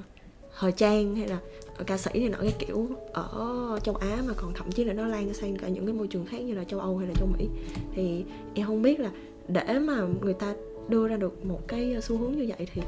[0.59, 1.39] thời trang hay là
[1.87, 5.07] ca sĩ này nọ cái kiểu ở châu Á mà còn thậm chí là nó
[5.07, 7.29] lan sang cả những cái môi trường khác như là châu Âu hay là châu
[7.39, 7.49] Mỹ.
[7.95, 9.11] Thì em không biết là
[9.49, 10.55] để mà người ta
[10.89, 12.83] đưa ra được một cái xu hướng như vậy thì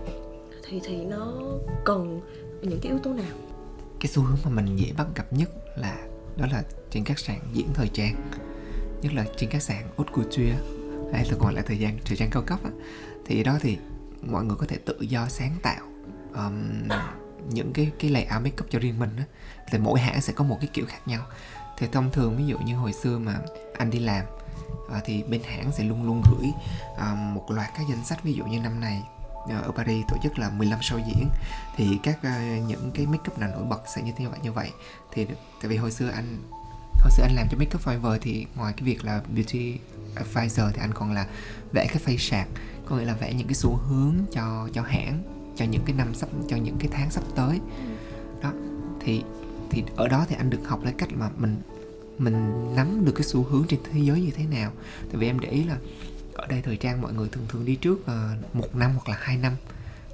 [0.69, 1.35] thì thì nó
[1.85, 2.21] cần
[2.63, 3.37] những cái yếu tố nào?
[4.01, 7.41] Cái xu hướng mà mình dễ bắt gặp nhất là đó là trên các sàn
[7.53, 8.31] diễn thời trang
[9.03, 10.55] nhất là trên các sàn haute couture
[11.13, 12.71] hay tôi gọi là thời gian thời trang cao cấp á,
[13.27, 13.79] thì đó thì
[14.23, 15.87] mọi người có thể tự do sáng tạo
[16.35, 16.89] um,
[17.49, 19.25] những cái cái layout make up cho riêng mình á.
[19.71, 21.27] Thì mỗi hãng sẽ có một cái kiểu khác nhau.
[21.79, 23.39] Thì thông thường ví dụ như hồi xưa mà
[23.79, 24.25] anh đi làm
[24.73, 26.51] uh, thì bên hãng sẽ luôn luôn gửi
[26.93, 29.03] uh, một loạt các danh sách ví dụ như năm này
[29.49, 31.29] ờ, ở Paris tổ chức là 15 show diễn.
[31.77, 34.53] Thì các uh, những cái make up nào nổi bật sẽ như thế vậy như
[34.53, 34.71] vậy.
[35.13, 35.27] Thì
[35.61, 36.39] tại vì hồi xưa anh
[37.01, 39.79] hồi xưa anh làm cho make up forever thì ngoài cái việc là beauty
[40.15, 41.27] advisor thì anh còn là
[41.73, 42.49] vẽ cái face sạc
[42.87, 45.23] có nghĩa là vẽ những cái xu hướng cho cho hãng
[45.57, 47.61] cho những cái năm sắp cho những cái tháng sắp tới.
[48.43, 48.53] Đó
[49.01, 49.23] thì
[49.71, 51.57] thì ở đó thì anh được học lấy cách mà mình
[52.19, 54.73] mình nắm được cái xu hướng trên thế giới như thế nào.
[55.01, 55.77] Tại vì em để ý là
[56.35, 59.17] ở đây thời trang mọi người thường thường đi trước uh, một năm hoặc là
[59.21, 59.53] hai năm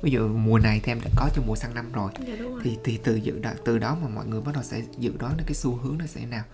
[0.02, 2.60] ví dụ mùa này thì em đã có cho mùa sang năm rồi, dạ, rồi.
[2.64, 5.36] thì thì từ dự đó, từ đó mà mọi người bắt đầu sẽ dự đoán
[5.36, 6.44] được cái xu hướng nó sẽ nào.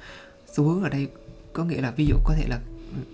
[0.52, 1.08] Xu hướng ở đây
[1.52, 2.58] có nghĩa là ví dụ có thể là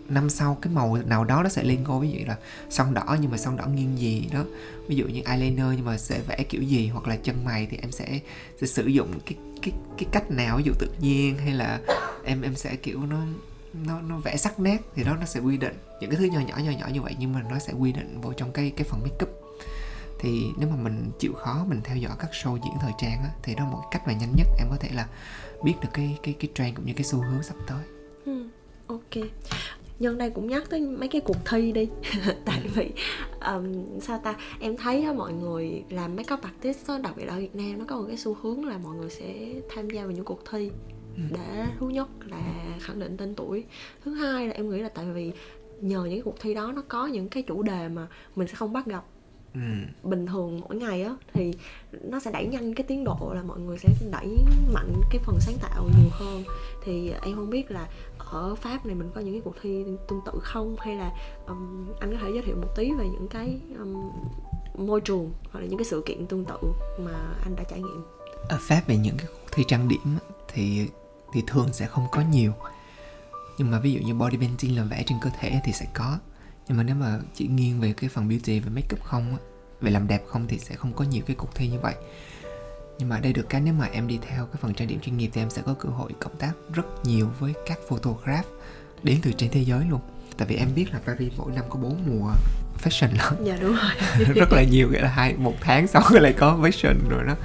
[0.09, 2.37] năm sau cái màu nào đó nó sẽ lên ngôi ví dụ là
[2.71, 4.45] son đỏ nhưng mà son đỏ nghiêng gì đó.
[4.89, 7.77] Ví dụ như eyeliner nhưng mà sẽ vẽ kiểu gì hoặc là chân mày thì
[7.83, 8.21] em sẽ
[8.61, 11.81] sẽ sử dụng cái cái cái cách nào ví dụ tự nhiên hay là
[12.25, 13.21] em em sẽ kiểu nó
[13.87, 15.75] nó nó vẽ sắc nét thì đó nó sẽ quy định.
[16.01, 18.21] Những cái thứ nhỏ nhỏ nhỏ nhỏ như vậy nhưng mà nó sẽ quy định
[18.21, 19.48] vào trong cái cái phần make up
[20.19, 23.31] thì nếu mà mình chịu khó mình theo dõi các show diễn thời trang á,
[23.43, 25.09] thì đó là một cách mà nhanh nhất em có thể là
[25.65, 27.83] biết được cái cái cái trend cũng như cái xu hướng sắp tới.
[28.25, 28.49] Ừ,
[28.87, 29.25] ok.
[29.99, 31.89] Nhân đây cũng nhắc tới mấy cái cuộc thi đi.
[32.45, 32.91] Tại vì
[33.47, 34.35] um, sao ta?
[34.61, 37.57] Em thấy đó, mọi người làm make up artist đó, đặc biệt là ở Việt
[37.57, 40.25] Nam nó có một cái xu hướng là mọi người sẽ tham gia vào những
[40.25, 40.71] cuộc thi
[41.17, 41.23] ừ.
[41.31, 43.65] để thứ nhất là khẳng định tên tuổi.
[44.05, 45.33] Thứ hai là em nghĩ là tại vì
[45.81, 48.07] nhờ những cuộc thi đó nó có những cái chủ đề mà
[48.37, 49.05] mình sẽ không bắt gặp
[49.55, 49.61] ừ.
[50.03, 51.53] bình thường mỗi ngày á thì
[51.93, 54.37] nó sẽ đẩy nhanh cái tiến độ là mọi người sẽ đẩy
[54.73, 56.45] mạnh cái phần sáng tạo nhiều hơn.
[56.85, 57.89] Thì em không biết là
[58.19, 60.77] ở pháp này mình có những cái cuộc thi tương tự không?
[60.79, 61.13] Hay là
[61.47, 64.11] um, anh có thể giới thiệu một tí về những cái um,
[64.87, 66.59] môi trường hoặc là những cái sự kiện tương tự
[66.99, 68.05] mà anh đã trải nghiệm?
[68.49, 70.19] Ở pháp về những cái cuộc thi trang điểm
[70.49, 70.87] thì
[71.33, 72.53] thì thường sẽ không có nhiều.
[73.59, 76.19] Nhưng mà ví dụ như body painting là vẽ trên cơ thể thì sẽ có
[76.69, 79.39] nhưng mà nếu mà chỉ nghiêng về cái phần beauty và makeup không á
[79.81, 81.95] về làm đẹp không thì sẽ không có nhiều cái cuộc thi như vậy.
[82.99, 85.17] Nhưng mà đây được cái nếu mà em đi theo cái phần trang điểm chuyên
[85.17, 88.47] nghiệp thì em sẽ có cơ hội cộng tác rất nhiều với các photograph
[89.03, 90.01] đến từ trên thế giới luôn.
[90.37, 92.33] Tại vì em biết là Paris mỗi năm có bốn mùa
[92.85, 93.35] fashion lắm.
[93.45, 94.27] Dạ đúng rồi.
[94.35, 97.37] Rất là nhiều nghĩa là hai một tháng sau lại có fashion rồi đó.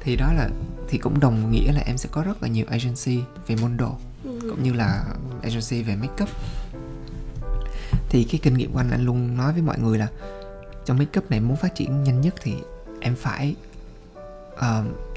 [0.00, 0.48] Thì đó là
[0.88, 3.96] thì cũng đồng nghĩa là em sẽ có rất là nhiều agency về môn đồ
[4.24, 4.38] ừ.
[4.40, 5.04] cũng như là
[5.42, 6.28] agency về makeup
[8.12, 10.08] thì cái kinh nghiệm của anh anh luôn nói với mọi người là
[10.84, 12.54] trong makeup này muốn phát triển nhanh nhất thì
[13.00, 13.54] em phải
[14.54, 14.60] uh,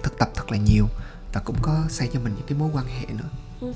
[0.03, 0.87] thực tập thật là nhiều
[1.33, 3.29] và cũng có xây cho mình những cái mối quan hệ nữa
[3.61, 3.73] ừ.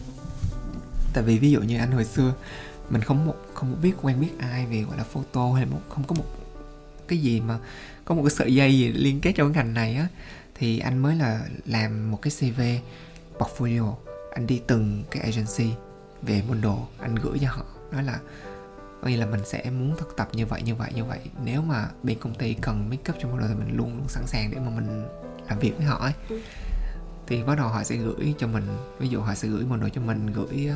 [1.14, 2.34] tại vì ví dụ như anh hồi xưa
[2.90, 6.04] mình không một không biết quen biết ai về gọi là photo hay một không
[6.04, 6.26] có một
[7.08, 7.60] cái gì mà
[8.06, 10.08] có một cái sợi dây gì liên kết trong cái ngành này á
[10.56, 12.62] thì anh mới là làm một cái CV
[13.38, 13.94] portfolio
[14.34, 15.74] anh đi từng cái agency
[16.22, 18.20] về môn đồ anh gửi cho họ nói là
[19.02, 21.20] có nghĩa là mình sẽ muốn thực tập như vậy như vậy như vậy.
[21.44, 24.08] Nếu mà bên công ty cần make up cho một đồ thì mình luôn luôn
[24.08, 25.08] sẵn sàng để mà mình
[25.50, 26.14] làm việc với họ ấy.
[26.30, 26.40] Ừ.
[27.28, 28.64] thì bắt đầu họ sẽ gửi cho mình
[29.00, 30.76] ví dụ họ sẽ gửi một đồ cho mình gửi ờ,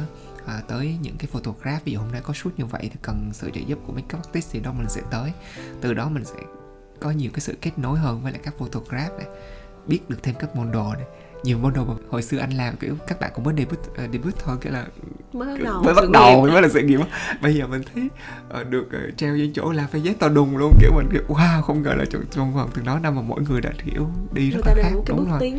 [0.53, 1.85] à, tới những cái photograph.
[1.85, 4.23] Ví dụ hôm nay có shoot như vậy thì cần sự trợ giúp của makeup
[4.25, 5.31] artist thì đó mình sẽ tới.
[5.81, 6.35] Từ đó mình sẽ
[6.99, 9.27] có nhiều cái sự kết nối hơn với lại các photograph này
[9.87, 11.05] biết được thêm các môn đồ này
[11.43, 14.11] nhiều môn đồ mà hồi xưa anh làm kiểu các bạn cũng mới debut uh,
[14.11, 14.85] debut thôi kiểu là
[15.33, 16.99] mới bắt đầu mới bắt đầu mới là sự nghiệp
[17.41, 18.09] bây giờ mình thấy
[18.61, 21.21] uh, được uh, treo trên chỗ là phải giấy to đùng luôn kiểu mình kiểu
[21.27, 24.07] wow không ngờ là trong, trong vòng từng đó năm mà mỗi người đã kiểu
[24.33, 24.91] đi rất là khác.
[25.07, 25.53] đúng rồi.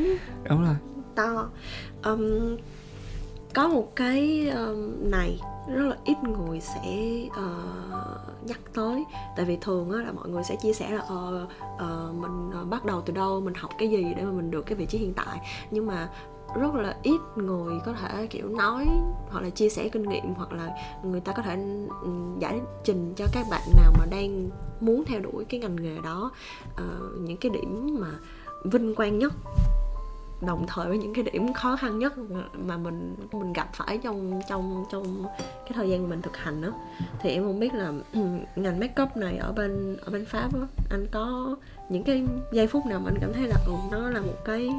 [0.49, 0.74] đúng rồi.
[1.16, 1.49] to.
[2.05, 2.57] Um,
[3.55, 9.05] có một cái um, này rất là ít người sẽ uh, nhắc tới.
[9.36, 12.68] Tại vì thường á, là mọi người sẽ chia sẻ là uh, uh, mình uh,
[12.68, 14.98] bắt đầu từ đâu mình học cái gì để mà mình được cái vị trí
[14.98, 15.38] hiện tại.
[15.70, 16.09] Nhưng mà
[16.61, 18.86] rất là ít người có thể kiểu nói
[19.30, 20.70] hoặc là chia sẻ kinh nghiệm hoặc là
[21.05, 21.59] người ta có thể
[22.38, 24.50] giải trình cho các bạn nào mà đang
[24.80, 26.30] muốn theo đuổi cái ngành nghề đó.
[26.74, 28.11] Uh, những cái điểm mà
[28.64, 29.32] vinh quang nhất
[30.41, 32.12] đồng thời với những cái điểm khó khăn nhất
[32.55, 35.26] mà mình mình gặp phải trong trong trong
[35.64, 36.68] cái thời gian mà mình thực hành đó
[37.20, 37.93] thì em không biết là
[38.57, 41.57] ngành makeup này ở bên ở bên pháp đó, anh có
[41.89, 44.70] những cái giây phút nào mà anh cảm thấy là ừ, nó là một cái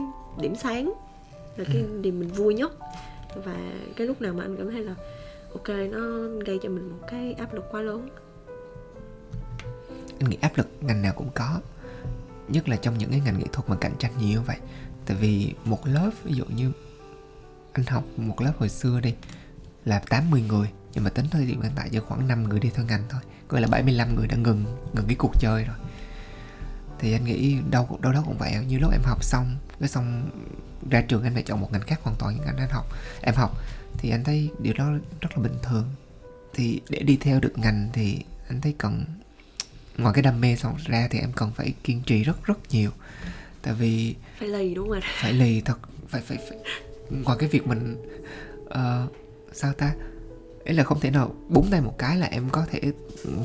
[0.41, 0.93] điểm sáng
[1.57, 1.99] là cái ừ.
[2.01, 2.73] điểm mình vui nhất?
[3.45, 3.55] Và
[3.95, 4.95] cái lúc nào mà anh cảm thấy là
[5.51, 5.99] ok nó
[6.45, 8.09] gây cho mình một cái áp lực quá lớn?
[10.19, 11.59] Anh nghĩ áp lực ngành nào cũng có
[12.47, 14.57] nhất là trong những cái ngành nghệ thuật mà cạnh tranh nhiều vậy
[15.05, 16.71] tại vì một lớp, ví dụ như
[17.73, 19.13] anh học một lớp hồi xưa đi,
[19.85, 22.69] là 80 người, nhưng mà tính thời điểm hiện tại chỉ khoảng 5 người đi
[22.75, 25.75] theo ngành thôi coi là 75 người đã ngừng ngừng cái cuộc chơi rồi.
[26.99, 30.29] Thì anh nghĩ đâu đâu đó cũng vậy, như lúc em học xong, cái xong
[30.89, 32.85] ra trường anh phải chọn một ngành khác hoàn toàn những ngành anh học,
[33.21, 33.57] em học,
[33.97, 34.89] thì anh thấy điều đó
[35.21, 35.89] rất là bình thường.
[36.53, 39.05] Thì để đi theo được ngành thì anh thấy cần,
[39.97, 42.91] ngoài cái đam mê xong ra thì em cần phải kiên trì rất rất nhiều.
[43.61, 45.01] Tại vì phải lì đúng rồi.
[45.21, 45.77] Phải lì thật
[46.07, 46.57] phải phải phải.
[47.09, 47.97] Ngoài cái việc mình
[48.63, 49.11] uh,
[49.53, 49.95] sao ta?
[50.65, 52.81] Ấy là không thể nào búng tay một cái là em có thể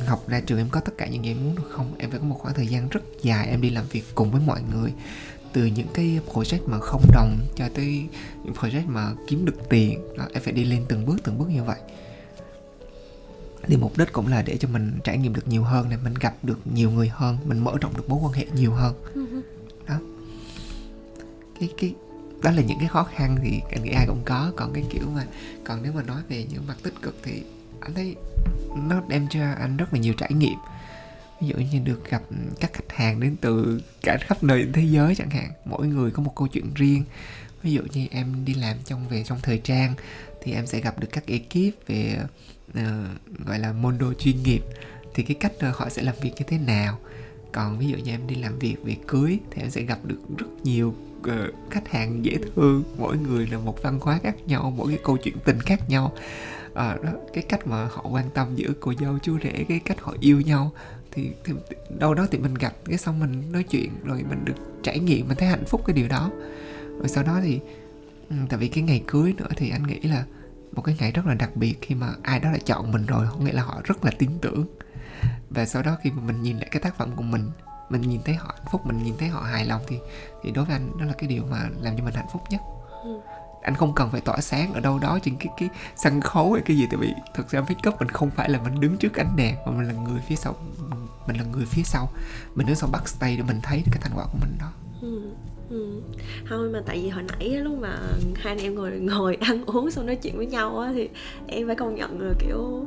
[0.06, 1.94] học ra trường em có tất cả những gì em muốn được không?
[1.98, 4.42] Em phải có một khoảng thời gian rất dài em đi làm việc cùng với
[4.46, 4.92] mọi người.
[5.52, 8.06] Từ những cái project mà không đồng cho tới
[8.44, 11.48] những project mà kiếm được tiền đó, em phải đi lên từng bước từng bước
[11.48, 11.78] như vậy.
[13.62, 16.14] Thì mục đích cũng là để cho mình trải nghiệm được nhiều hơn để mình
[16.14, 18.94] gặp được nhiều người hơn mình mở rộng được mối quan hệ nhiều hơn.
[19.14, 19.42] Ừ
[21.60, 21.94] cái cái
[22.42, 24.52] đó là những cái khó khăn thì anh nghĩ ai cũng có.
[24.56, 25.24] Còn cái kiểu mà
[25.64, 27.42] còn nếu mà nói về những mặt tích cực thì
[27.80, 28.16] anh thấy
[28.88, 30.58] nó đem cho anh rất là nhiều trải nghiệm.
[31.40, 32.22] Ví dụ như được gặp
[32.60, 36.22] các khách hàng đến từ cả khắp nơi thế giới chẳng hạn mỗi người có
[36.22, 37.04] một câu chuyện riêng.
[37.62, 39.94] Ví dụ như em đi làm trong về trong thời trang
[40.42, 42.18] thì em sẽ gặp được các ekip về
[42.70, 44.62] uh, gọi là môn đồ chuyên nghiệp
[45.14, 46.98] thì cái cách ờ, họ sẽ làm việc như thế nào.
[47.52, 50.18] Còn ví dụ như em đi làm việc về cưới thì em sẽ gặp được
[50.38, 52.84] rất nhiều uh, khách hàng dễ thương.
[52.98, 56.12] Mỗi người là một văn hóa khác nhau mỗi cái câu chuyện tình khác nhau.
[56.74, 60.00] À, đó cái cách mà họ quan tâm giữa cô dâu chú rể cái cách
[60.00, 60.72] họ yêu nhau
[61.12, 61.52] thì, thì
[61.98, 65.28] đâu đó thì mình gặp cái xong mình nói chuyện rồi mình được trải nghiệm
[65.28, 66.30] mình thấy hạnh phúc cái điều đó.
[66.98, 67.60] Rồi sau đó thì
[68.30, 70.24] ừ, tại vì cái ngày cưới nữa thì anh nghĩ là
[70.72, 73.26] một cái ngày rất là đặc biệt khi mà ai đó đã chọn mình rồi
[73.30, 74.66] có nghĩa là họ rất là tin tưởng.
[75.50, 77.50] Và sau đó khi mà mình nhìn lại cái tác phẩm của mình
[77.90, 79.98] mình nhìn thấy họ hạnh phúc mình nhìn thấy họ hài lòng thì
[80.42, 82.60] thì đối với anh đó là cái điều mà làm cho mình hạnh phúc nhất
[83.04, 83.20] ừ.
[83.62, 86.62] anh không cần phải tỏa sáng ở đâu đó trên cái cái sân khấu hay
[86.66, 89.14] cái gì tại vì thực ra make up mình không phải là mình đứng trước
[89.14, 90.54] ánh đèn mà mình là người phía sau
[91.26, 92.08] mình là người phía sau
[92.54, 94.72] mình đứng sau backstage để mình thấy cái thành quả của mình đó
[95.02, 95.22] ừ.
[95.70, 96.02] Ừ.
[96.48, 97.98] thôi mà tại vì hồi nãy lúc mà
[98.34, 101.08] hai anh em ngồi ngồi ăn uống xong nói chuyện với nhau á thì
[101.46, 102.86] em phải công nhận là kiểu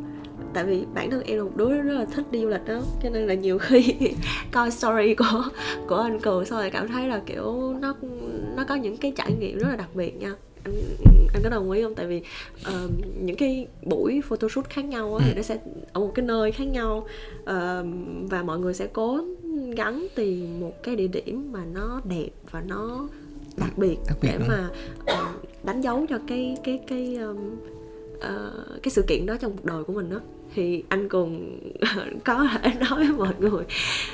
[0.54, 2.82] tại vì bản thân em là một đứa rất là thích đi du lịch đó
[3.04, 3.96] cho nên là nhiều khi
[4.52, 5.44] coi story của
[5.88, 7.96] của anh cường xong rồi cảm thấy là kiểu nó
[8.56, 10.36] nó có những cái trải nghiệm rất là đặc biệt nha.
[10.66, 11.96] Anh anh có đồng ý không?
[11.96, 12.22] Tại vì
[12.62, 12.92] uh,
[13.22, 15.58] những cái buổi photoshoot khác nhau á, thì nó sẽ
[15.94, 17.08] ở một cái nơi khác nhau
[17.42, 17.48] uh,
[18.30, 19.20] và mọi người sẽ cố
[19.76, 23.08] gắng tìm một cái địa điểm mà nó đẹp và nó
[23.58, 24.48] đặc biệt, đặc biệt để luôn.
[24.48, 24.70] mà
[25.14, 27.56] uh, đánh dấu cho cái cái cái um,
[28.18, 30.20] uh, cái sự kiện đó trong cuộc đời của mình đó
[30.56, 31.60] thì anh cường
[32.26, 33.64] có thể nói với mọi người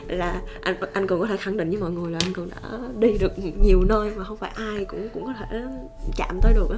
[0.07, 2.79] là anh anh cường có thể khẳng định với mọi người là anh cường đã
[2.99, 3.31] đi được
[3.63, 5.61] nhiều nơi mà không phải ai cũng cũng có thể
[6.15, 6.77] chạm tới được á.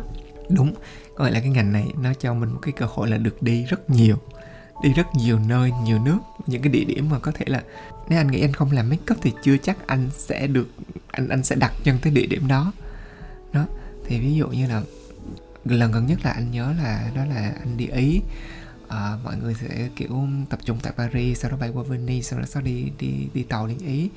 [0.50, 0.74] Đúng,
[1.16, 3.44] có nghĩa là cái ngành này nó cho mình một cái cơ hội là được
[3.44, 4.16] đi rất nhiều,
[4.84, 7.64] đi rất nhiều nơi, nhiều nước, những cái địa điểm mà có thể là
[8.10, 10.68] nếu anh nghĩ anh không làm make up thì chưa chắc anh sẽ được,
[11.12, 12.74] anh anh sẽ đặt chân tới địa điểm đó.
[13.54, 13.66] Đó,
[14.06, 14.82] thì ví dụ như là
[15.66, 18.22] lần gần nhất là anh nhớ là đó là anh đi ý
[18.92, 22.40] à, mọi người sẽ kiểu tập trung tại Paris sau đó bay qua Venice sau
[22.40, 24.10] đó sau đi đi đi tàu đến Ý.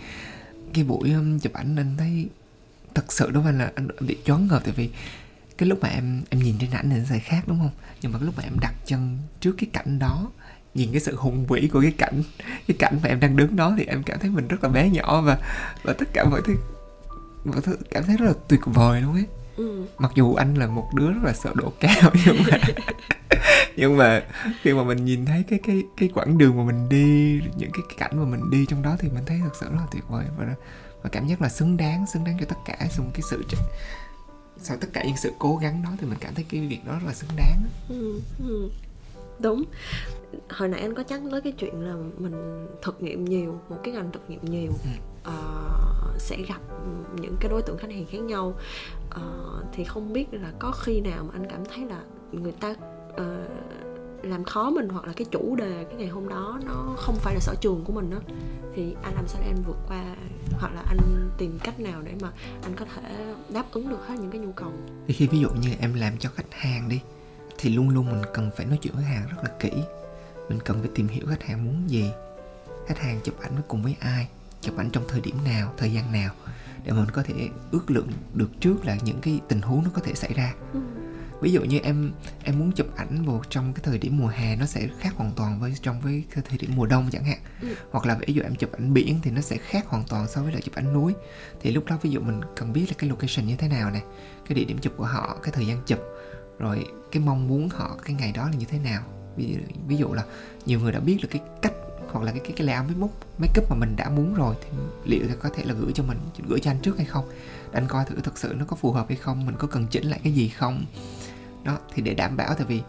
[0.72, 2.28] Cái buổi um, chụp ảnh anh thấy
[2.94, 4.90] thật sự đúng anh là anh bị choáng ngợp tại vì
[5.58, 7.70] cái lúc mà em em nhìn trên ảnh thì nó sẽ khác đúng không?
[8.02, 10.30] Nhưng mà cái lúc mà em đặt chân trước cái cảnh đó
[10.74, 12.22] nhìn cái sự hùng vĩ của cái cảnh
[12.68, 14.90] cái cảnh mà em đang đứng đó thì em cảm thấy mình rất là bé
[14.90, 15.38] nhỏ và
[15.82, 16.54] và tất cả mọi thứ
[17.44, 19.86] mọi thứ cảm thấy rất là tuyệt vời luôn ấy ừ.
[19.98, 22.58] mặc dù anh là một đứa rất là sợ độ cao nhưng mà
[23.76, 24.22] nhưng mà
[24.62, 27.82] khi mà mình nhìn thấy cái cái cái quãng đường mà mình đi những cái,
[27.98, 30.24] cảnh mà mình đi trong đó thì mình thấy thật sự rất là tuyệt vời
[30.38, 30.54] và
[31.02, 33.42] và cảm giác là xứng đáng xứng đáng cho tất cả xong cái sự
[34.58, 36.92] sau tất cả những sự cố gắng đó thì mình cảm thấy cái việc đó
[36.92, 38.70] rất là xứng đáng ừ, ừ.
[39.38, 39.64] đúng
[40.50, 43.94] hồi nãy anh có nhắc tới cái chuyện là mình thực nghiệm nhiều một cái
[43.94, 44.90] ngành thực nghiệm nhiều ừ
[45.28, 46.60] uh, sẽ gặp
[47.20, 48.54] những cái đối tượng khách hàng khác nhau.
[49.06, 52.02] Uh, thì không biết là có khi nào mà anh cảm thấy là
[52.32, 52.74] người ta
[53.10, 53.20] uh,
[54.22, 57.34] làm khó mình hoặc là cái chủ đề cái ngày hôm đó nó không phải
[57.34, 58.18] là sở trường của mình đó
[58.74, 60.04] thì anh làm sao để anh vượt qua
[60.52, 64.14] hoặc là anh tìm cách nào để mà anh có thể đáp ứng được hết
[64.20, 64.72] những cái nhu cầu?
[65.06, 67.00] Thì khi ví dụ như em làm cho khách hàng đi
[67.58, 69.70] thì luôn luôn mình cần phải nói chuyện với hàng rất là kỹ.
[70.48, 72.10] Mình cần phải tìm hiểu khách hàng muốn gì
[72.86, 74.28] khách hàng chụp ảnh với cùng với ai
[74.64, 76.34] chụp ảnh trong thời điểm nào thời gian nào
[76.84, 80.02] để mình có thể ước lượng được trước là những cái tình huống nó có
[80.04, 80.54] thể xảy ra.
[80.72, 80.80] Ừ.
[81.40, 82.12] Ví dụ như em
[82.44, 85.32] em muốn chụp ảnh vào trong cái thời điểm mùa hè nó sẽ khác hoàn
[85.36, 87.38] toàn với trong với cái thời điểm mùa đông chẳng hạn.
[87.62, 87.68] Ừ.
[87.90, 90.42] hoặc là ví dụ em chụp ảnh biển thì nó sẽ khác hoàn toàn so
[90.42, 91.14] với lại chụp ảnh núi.
[91.60, 94.02] Thì lúc đó ví dụ mình cần biết là cái location như thế nào này
[94.48, 96.00] cái địa điểm chụp của họ cái thời gian chụp
[96.58, 99.02] rồi cái mong muốn họ cái ngày đó là như thế nào.
[99.36, 99.56] Ví,
[99.86, 100.24] ví dụ là
[100.66, 101.72] nhiều người đã biết được cái cách
[102.14, 104.78] hoặc là cái cái cái layout make up makeup mà mình đã muốn rồi thì
[105.04, 107.28] liệu thì có thể là gửi cho mình, gửi cho anh trước hay không?
[107.72, 109.86] Để anh coi thử thực sự nó có phù hợp hay không, mình có cần
[109.86, 110.84] chỉnh lại cái gì không?
[111.64, 112.82] Đó, thì để đảm bảo tại vì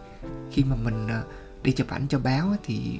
[0.52, 1.22] khi mà mình ờ,
[1.62, 2.98] đi chụp ảnh cho báo thì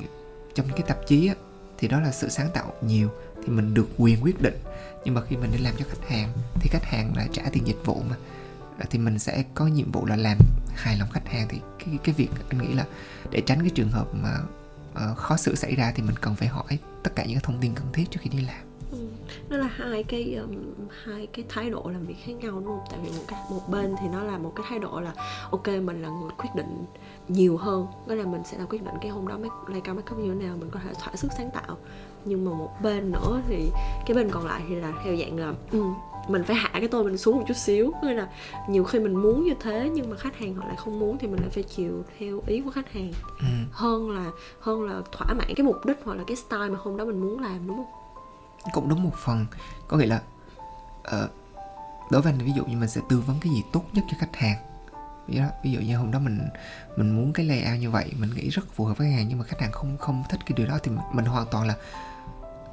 [0.55, 1.31] trong cái tạp chí
[1.79, 3.11] thì đó là sự sáng tạo nhiều
[3.43, 4.59] thì mình được quyền quyết định.
[5.05, 7.67] Nhưng mà khi mình đi làm cho khách hàng thì khách hàng là trả tiền
[7.67, 8.17] dịch vụ mà
[8.79, 10.39] ờ, thì mình sẽ có nhiệm vụ là làm
[10.75, 11.47] hài lòng khách hàng.
[11.51, 12.85] Thì cái cái việc anh nghĩ là
[13.31, 14.39] để tránh cái trường hợp mà
[14.97, 17.75] uh, khó xử xảy ra thì mình cần phải hỏi tất cả những thông tin
[17.75, 18.63] cần thiết trước khi đi làm.
[18.93, 18.99] Ừ,
[19.49, 20.57] nó là hai cái um,
[21.05, 22.85] hai cái thái độ làm việc khác nhau đúng không?
[22.91, 25.13] Tại vì một cái một bên thì nó là một cái thái độ là
[25.51, 26.85] ok mình là người quyết định
[27.29, 27.87] nhiều hơn.
[28.07, 30.47] Đó là mình sẽ là quyết định cái hôm đó make cao make như thế
[30.47, 31.77] nào mình có thể thỏa sức sáng tạo.
[32.25, 33.71] Nhưng mà một bên nữa thì
[34.07, 35.95] cái bên còn lại thì là theo dạng là um,
[36.29, 37.93] mình phải hạ cái tôi mình xuống một chút xíu.
[38.03, 38.29] Nên là
[38.69, 41.27] nhiều khi mình muốn như thế nhưng mà khách hàng họ lại không muốn thì
[41.27, 43.13] mình lại phải chiều theo ý của khách hàng.
[43.39, 43.47] Ừ.
[43.73, 46.97] hơn là hơn là thỏa mãn cái mục đích hoặc là cái style mà hôm
[46.97, 47.93] đó mình muốn làm đúng không?
[48.73, 49.47] Cũng đúng một phần.
[49.89, 50.21] Có nghĩa là
[50.99, 51.31] uh,
[52.11, 54.17] đối với anh ví dụ như mình sẽ tư vấn cái gì tốt nhất cho
[54.21, 54.57] khách hàng.
[55.27, 56.41] Ví dụ, ví dụ như hôm đó mình
[56.97, 59.39] mình muốn cái layout như vậy mình nghĩ rất phù hợp với khách hàng nhưng
[59.39, 61.75] mà khách hàng không không thích cái điều đó thì mình, mình hoàn toàn là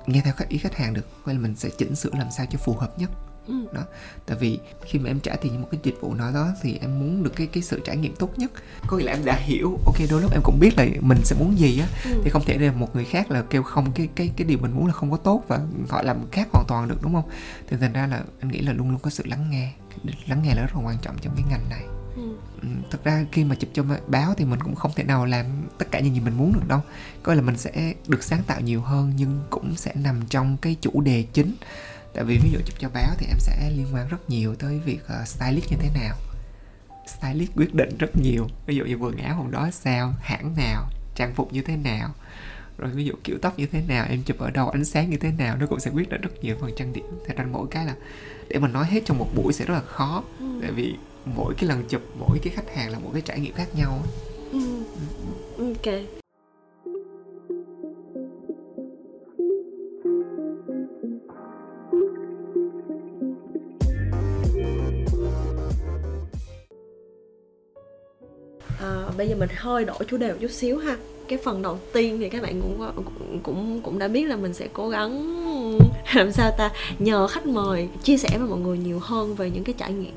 [0.05, 1.07] nghe theo ý khách hàng được.
[1.23, 3.09] Vậy là mình sẽ chỉnh sửa làm sao cho phù hợp nhất
[3.47, 3.53] ừ.
[3.73, 3.81] đó
[4.25, 6.77] tại vì khi mà em trả tiền cho một cái dịch vụ nào đó thì
[6.81, 8.51] em muốn được cái cái sự trải nghiệm tốt nhất
[8.87, 11.35] có nghĩa là em đã hiểu ok đôi lúc em cũng biết là mình sẽ
[11.39, 12.21] muốn gì á Ừ.
[12.23, 14.71] thì không thể để một người khác là kêu không cái cái cái điều mình
[14.71, 17.29] muốn là không có tốt và họ làm khác hoàn toàn được đúng không
[17.69, 19.73] thì thành ra là anh nghĩ là luôn luôn có sự lắng nghe
[20.27, 21.83] lắng nghe là rất là quan trọng trong cái ngành này
[22.15, 22.21] Ừ.
[22.61, 25.45] Ừ, thật ra khi mà chụp cho báo thì mình cũng không thể nào làm
[25.77, 26.79] tất cả những gì mình muốn được đâu
[27.23, 30.75] coi là mình sẽ được sáng tạo nhiều hơn nhưng cũng sẽ nằm trong cái
[30.81, 31.55] chủ đề chính
[32.13, 34.79] tại vì ví dụ chụp cho báo thì em sẽ liên quan rất nhiều tới
[34.85, 36.15] việc uh, stylist như thế nào
[37.07, 40.89] stylist quyết định rất nhiều ví dụ như quần áo hôm đó sao hãng nào
[41.15, 42.09] trang phục như thế nào
[42.77, 45.17] rồi ví dụ kiểu tóc như thế nào em chụp ở đâu ánh sáng như
[45.17, 47.67] thế nào nó cũng sẽ quyết định rất nhiều phần trang điểm thật ra mỗi
[47.71, 47.95] cái là
[48.49, 50.45] để mà nói hết trong một buổi sẽ rất là khó Ừ.
[50.61, 50.93] tại vì
[51.25, 54.03] mỗi cái lần chụp mỗi cái khách hàng là một cái trải nghiệm khác nhau.
[54.51, 54.83] Ừ.
[55.57, 56.22] ok
[69.17, 70.97] bây giờ mình hơi đổi chủ đề một chút xíu ha.
[71.27, 74.53] Cái phần đầu tiên thì các bạn cũng cũng cũng cũng đã biết là mình
[74.53, 75.39] sẽ cố gắng
[76.13, 79.63] làm sao ta nhờ khách mời chia sẻ với mọi người nhiều hơn về những
[79.63, 80.13] cái trải nghiệm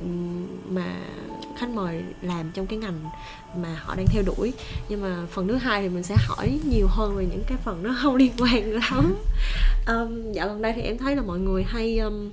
[0.68, 0.96] mà
[1.58, 3.00] khách mời làm trong cái ngành
[3.56, 4.52] mà họ đang theo đuổi.
[4.88, 7.82] Nhưng mà phần thứ hai thì mình sẽ hỏi nhiều hơn về những cái phần
[7.82, 9.16] nó không liên quan lắm.
[9.88, 12.30] Um, dạo gần đây thì em thấy là mọi người hay um,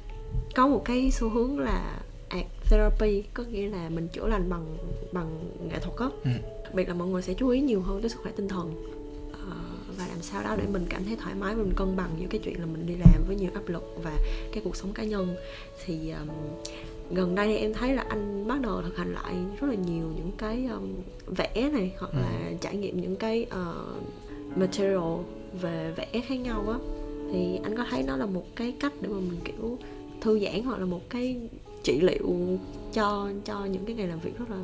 [0.55, 1.99] có một cái xu hướng là
[2.29, 4.77] art therapy có nghĩa là mình chữa lành bằng
[5.11, 5.39] bằng
[5.69, 6.07] nghệ thuật á.
[6.23, 8.47] Ừ đặc biệt là mọi người sẽ chú ý nhiều hơn tới sức khỏe tinh
[8.47, 8.73] thần.
[9.31, 9.55] Ờ,
[9.97, 12.27] và làm sao đó để mình cảm thấy thoải mái và mình cân bằng giữa
[12.29, 14.11] cái chuyện là mình đi làm với nhiều áp lực và
[14.51, 15.35] cái cuộc sống cá nhân.
[15.85, 16.29] Thì um,
[17.11, 20.31] gần đây em thấy là anh bắt đầu thực hành lại rất là nhiều những
[20.37, 20.93] cái um,
[21.25, 25.19] vẽ này hoặc là trải nghiệm những cái uh, material
[25.61, 26.77] về vẽ khác nhau á.
[27.31, 29.77] Thì anh có thấy nó là một cái cách để mà mình kiểu
[30.21, 31.37] thư giãn hoặc là một cái
[31.83, 32.57] trị liệu
[32.93, 34.57] cho cho những cái ngày làm việc rất là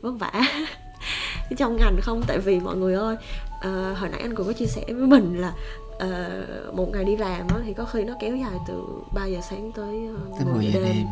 [0.00, 0.42] vất vả
[1.56, 2.22] trong ngành không?
[2.26, 3.16] Tại vì mọi người ơi
[3.60, 5.52] ờ, hồi nãy anh cũng có chia sẻ với mình là
[5.98, 8.82] ờ, một ngày đi làm á, thì có khi nó kéo dài từ
[9.14, 11.06] 3 giờ sáng tới uh, tới 10 giờ đêm.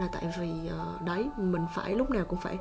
[0.00, 2.56] là tại vì ờ, đấy mình phải lúc nào cũng phải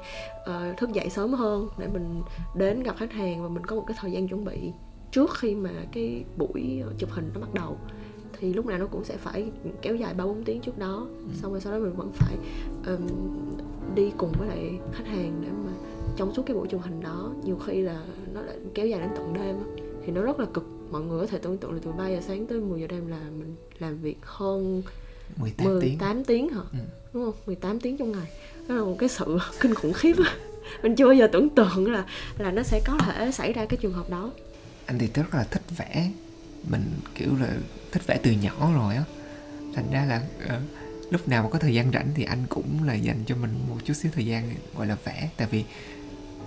[0.45, 2.21] ờ, thức dậy sớm hơn để mình
[2.55, 4.71] đến gặp khách hàng và mình có một cái thời gian chuẩn bị
[5.11, 7.77] trước khi mà cái buổi chụp hình nó bắt đầu.
[8.39, 9.51] Thì lúc nào nó cũng sẽ phải
[9.81, 11.07] kéo dài ba bốn tiếng trước đó.
[11.33, 12.35] Xong rồi sau đó mình vẫn phải
[12.85, 13.07] ừm,
[13.95, 15.71] đi cùng với lại khách hàng để mà
[16.17, 18.01] trong suốt cái buổi chụp hình đó nhiều khi là
[18.33, 19.83] nó lại kéo dài đến tận đêm á.
[20.05, 22.19] thì nó rất là cực mọi người có thể tưởng tượng là từ 3 giờ
[22.27, 24.83] sáng tới 10 giờ đêm là mình làm việc hơn
[25.37, 26.61] 18 tiếng 18 tiếng hả?
[26.71, 26.77] Ừ.
[27.13, 27.33] Đúng không?
[27.45, 28.31] 18 tiếng trong ngày.
[28.67, 30.15] Đó là một cái sự kinh khủng khiếp.
[30.83, 32.05] Mình chưa bao giờ tưởng tượng là
[32.37, 34.31] là nó sẽ có thể xảy ra cái trường hợp đó.
[34.85, 36.11] anh thì rất là thích vẽ
[36.69, 36.83] mình
[37.15, 37.49] kiểu là
[37.91, 39.03] thích vẽ từ nhỏ rồi á
[39.75, 40.61] thành ra là ờ,
[41.09, 43.75] lúc nào mà có thời gian rảnh thì anh cũng là dành cho mình một
[43.85, 45.63] chút xíu thời gian gọi là vẽ tại vì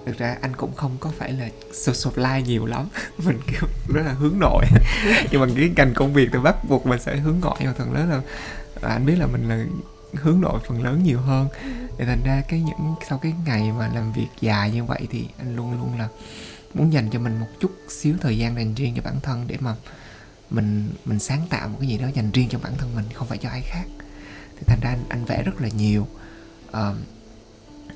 [0.07, 2.88] thực ra anh cũng không có phải là social life nhiều lắm.
[3.18, 4.64] Mình kiểu rất là hướng nội.
[5.30, 7.92] Nhưng mà cái ngành công việc thì bắt buộc mình sẽ hướng ngoại và phần
[7.92, 8.20] lớn là
[8.82, 9.64] à, anh biết là mình là
[10.12, 11.48] hướng nội phần lớn nhiều hơn.
[11.98, 15.26] Để thành ra cái những sau cái ngày mà làm việc dài như vậy thì
[15.38, 16.09] anh luôn luôn là
[16.74, 19.57] muốn dành cho mình một chút xíu thời gian dành riêng cho bản thân để
[19.61, 19.74] mà
[20.50, 23.28] mình mình sáng tạo một cái gì đó dành riêng cho bản thân mình không
[23.28, 23.84] phải cho ai khác.
[24.57, 26.07] Thì thành ra anh, anh vẽ rất là nhiều.
[26.68, 26.96] Uh,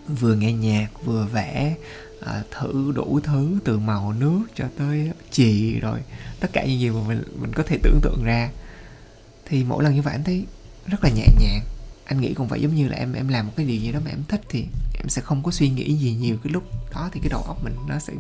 [0.09, 1.77] vừa nghe nhạc vừa vẽ
[2.21, 6.01] ờ, thử đủ thứ từ màu nước cho tới chì rồi
[6.41, 8.51] tất cả những gì mà mình mình có thể tưởng tượng ra.
[9.47, 10.47] Thì mỗi lần như vậy anh thấy
[10.87, 11.61] rất là nhẹ nhàng.
[12.05, 14.01] Anh nghĩ cũng vậy giống như là em em làm một cái điều gì đó
[14.05, 14.67] mà em thích thì
[14.99, 16.63] em sẽ không có suy nghĩ gì nhiều cái lúc
[16.95, 18.13] đó thì cái đầu óc mình nó sẽ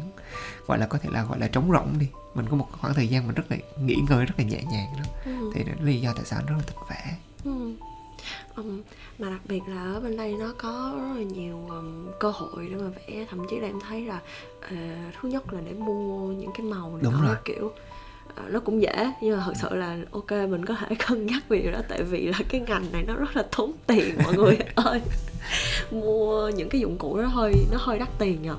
[0.67, 2.07] gọi là có thể là gọi là trống rỗng đi.
[2.35, 4.93] Mình có một khoảng thời gian mình rất là nghỉ ngơi rất là nhẹ nhàng
[4.99, 5.05] đó.
[5.25, 5.53] Ừ.
[5.55, 7.17] thì đó là lý do tại sao anh rất là thích vẽ
[8.65, 8.81] Ừm,
[9.19, 12.67] mà đặc biệt là ở bên đây nó có rất là nhiều ừm, cơ hội
[12.71, 13.27] để mà vẽ.
[13.31, 14.21] Thậm chí là em thấy là
[14.71, 14.77] ờ,
[15.21, 17.37] thứ nhất là để mua những cái màu này Đúng rồi.
[17.45, 17.73] kiểu
[18.37, 19.13] ờ, nó cũng dễ.
[19.23, 22.03] Nhưng mà thật sự là ok mình có thể cân nhắc về điều đó tại
[22.03, 25.01] vì là cái ngành này nó rất là tốn tiền mọi người ơi.
[25.91, 28.55] Mua những cái dụng cụ đó hơi nó hơi đắt tiền nhờ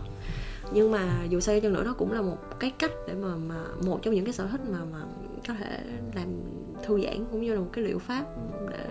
[0.73, 3.55] nhưng mà dù sao chăng nữa nó cũng là một cái cách để mà mà
[3.83, 4.99] một trong những cái sở thích mà mà
[5.47, 5.79] có thể
[6.15, 6.27] làm
[6.85, 8.25] thư giãn cũng như là một cái liệu pháp
[8.71, 8.85] để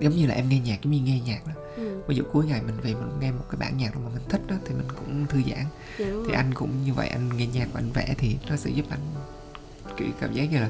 [0.00, 2.02] giống như là em nghe nhạc giống như nghe nhạc đó ừ.
[2.06, 4.40] ví dụ cuối ngày mình về mình nghe một cái bản nhạc mà mình thích
[4.48, 5.64] đó thì mình cũng thư giãn
[5.98, 6.32] dạ, thì rồi.
[6.32, 9.00] anh cũng như vậy anh nghe nhạc và anh vẽ thì nó sẽ giúp anh
[9.96, 10.68] kiểu cảm giác như là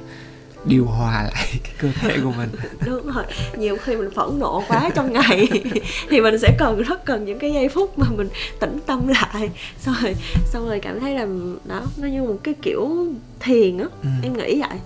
[0.64, 2.48] điều hòa lại cái cơ thể của mình
[2.86, 3.24] đúng rồi
[3.56, 5.48] nhiều khi mình phẫn nộ quá trong ngày
[6.08, 8.28] thì mình sẽ cần rất cần những cái giây phút mà mình
[8.60, 10.14] tĩnh tâm lại xong rồi
[10.46, 11.26] xong rồi cảm thấy là
[11.64, 13.06] đó nó như một cái kiểu
[13.40, 14.08] thiền á ừ.
[14.22, 14.78] em nghĩ vậy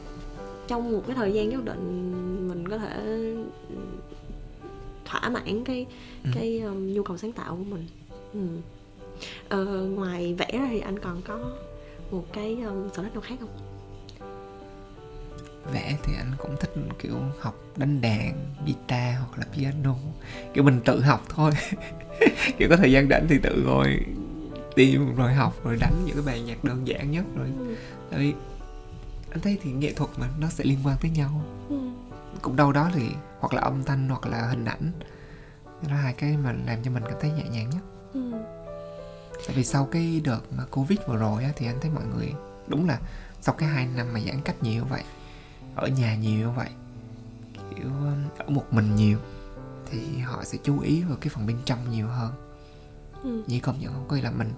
[0.68, 2.12] trong một cái thời gian nhất định
[2.48, 2.96] mình có thể
[3.68, 3.76] ừ,
[5.04, 5.86] thỏa mãn cái
[6.24, 6.30] Ừ.
[6.34, 7.86] cái um, nhu cầu sáng tạo của mình
[8.34, 8.40] ừ.
[9.48, 9.64] ờ,
[9.94, 11.38] ngoài vẽ ra thì anh còn có
[12.10, 13.48] một cái um, sở thích nào khác không
[15.72, 18.32] vẽ thì anh cũng thích kiểu học đánh đàn
[18.66, 19.94] guitar hoặc là piano
[20.54, 21.50] kiểu mình tự học thôi
[22.58, 24.00] kiểu có thời gian rảnh thì tự ngồi
[24.76, 27.74] tìm rồi học rồi đánh những cái bài nhạc đơn giản nhất rồi ừ.
[28.10, 28.34] tại vì
[29.30, 31.76] anh thấy thì nghệ thuật mà nó sẽ liên quan tới nhau Ừ.
[32.42, 33.08] cũng đâu đó thì
[33.40, 34.90] hoặc là âm thanh hoặc là hình ảnh
[35.82, 37.80] đó là hai cái mà làm cho mình cảm thấy nhẹ nhàng nhất
[38.14, 38.20] Ừ.
[39.46, 42.32] tại vì sau cái đợt mà covid vừa rồi á, thì anh thấy mọi người
[42.68, 42.98] đúng là
[43.40, 45.02] sau cái hai năm mà giãn cách nhiều vậy
[45.76, 46.68] ở nhà nhiều vậy
[47.70, 49.18] kiểu um, ở một mình nhiều
[49.90, 52.32] thì họ sẽ chú ý vào cái phần bên trong nhiều hơn.
[53.22, 53.42] Ừ.
[53.46, 54.04] như công nhận không?
[54.08, 54.50] Có nghĩa là mình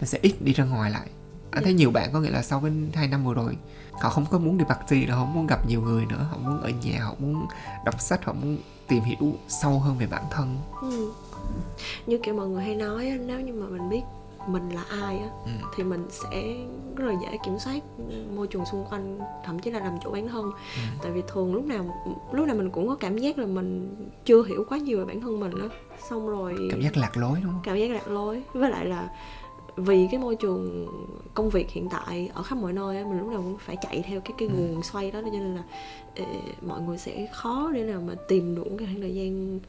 [0.00, 1.08] mình sẽ ít đi ra ngoài lại.
[1.50, 3.56] Anh thấy nhiều bạn có nghĩa là sau cái hai năm vừa rồi
[3.92, 6.26] họ không có muốn đi party nữa họ không muốn gặp nhiều người nữa.
[6.30, 7.46] Họ muốn ở nhà họ muốn
[7.84, 8.58] đọc sách họ muốn
[8.88, 10.58] tìm hiểu sâu hơn về bản thân.
[10.82, 11.12] Ừ.
[12.06, 14.02] như kiểu mọi người hay nói nếu như mà mình biết
[14.48, 15.50] mình là ai á ừ.
[15.76, 16.54] thì mình sẽ
[16.96, 17.82] rất là dễ kiểm soát
[18.34, 20.80] môi trường xung quanh thậm chí là làm chủ bản thân Ừ.
[21.02, 21.84] tại vì thường lúc nào
[22.32, 25.20] lúc nào mình cũng có cảm giác là mình chưa hiểu quá nhiều về bản
[25.20, 25.68] thân mình á
[26.10, 29.10] xong rồi cảm giác lạc lối đúng không cảm giác lạc lối với lại là
[29.76, 30.86] vì cái môi trường
[31.34, 34.02] công việc hiện tại ở khắp mọi nơi á, mình lúc nào cũng phải chạy
[34.06, 34.54] theo cái cái Ừ.
[34.54, 35.62] nguồn xoay đó cho nên là
[36.16, 36.24] ờ,
[36.66, 39.60] mọi người sẽ khó để nào mà tìm đủ cái khoảng thời gian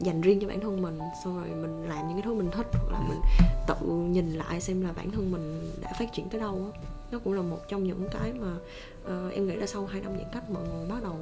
[0.00, 2.66] dành riêng cho bản thân mình xong rồi mình làm những cái thứ mình thích
[2.72, 3.18] hoặc là mình
[3.66, 6.80] tự nhìn lại xem là bản thân mình đã phát triển tới đâu á.
[7.12, 8.52] Nó cũng là một trong những cái mà
[9.04, 11.16] ờ, em nghĩ là sau 2 năm giãn cách mọi người bắt đầu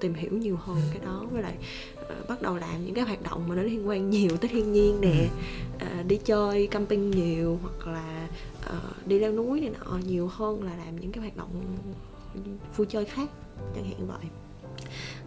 [0.00, 1.54] tìm hiểu nhiều hơn cái đó với lại
[2.08, 4.72] ờ, bắt đầu làm những cái hoạt động mà nó liên quan nhiều tới thiên
[4.72, 5.28] nhiên nè
[5.80, 8.28] ờ, đi chơi camping nhiều hoặc là
[8.66, 11.48] ờ, đi leo núi này nọ nhiều hơn là làm những cái hoạt động
[12.76, 13.30] vui chơi khác
[13.74, 14.41] chẳng hạn vậy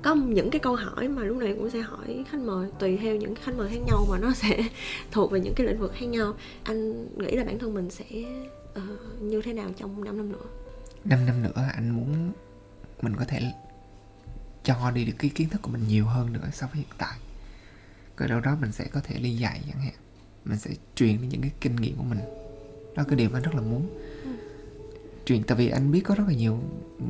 [0.01, 3.15] có những cái câu hỏi mà lúc này cũng sẽ hỏi khách mời tùy theo
[3.15, 4.63] những khách mời khác nhau mà nó sẽ
[5.11, 6.33] thuộc về những cái lĩnh vực khác nhau.
[6.63, 8.05] Anh nghĩ là bản thân mình sẽ
[8.77, 10.45] uh, như thế nào trong 5 năm nữa?
[11.05, 12.31] 5 năm nữa anh muốn
[13.01, 13.41] mình có thể
[14.63, 17.17] cho đi được cái kiến thức của mình nhiều hơn nữa so với hiện tại.
[18.17, 19.93] Cái đâu đó mình sẽ có thể đi dạy chẳng hạn.
[20.45, 22.19] Mình sẽ truyền đi những cái kinh nghiệm của mình.
[22.19, 23.87] Đó là cái điều mà anh rất là muốn
[25.26, 26.59] truyền tại vì anh biết có rất là nhiều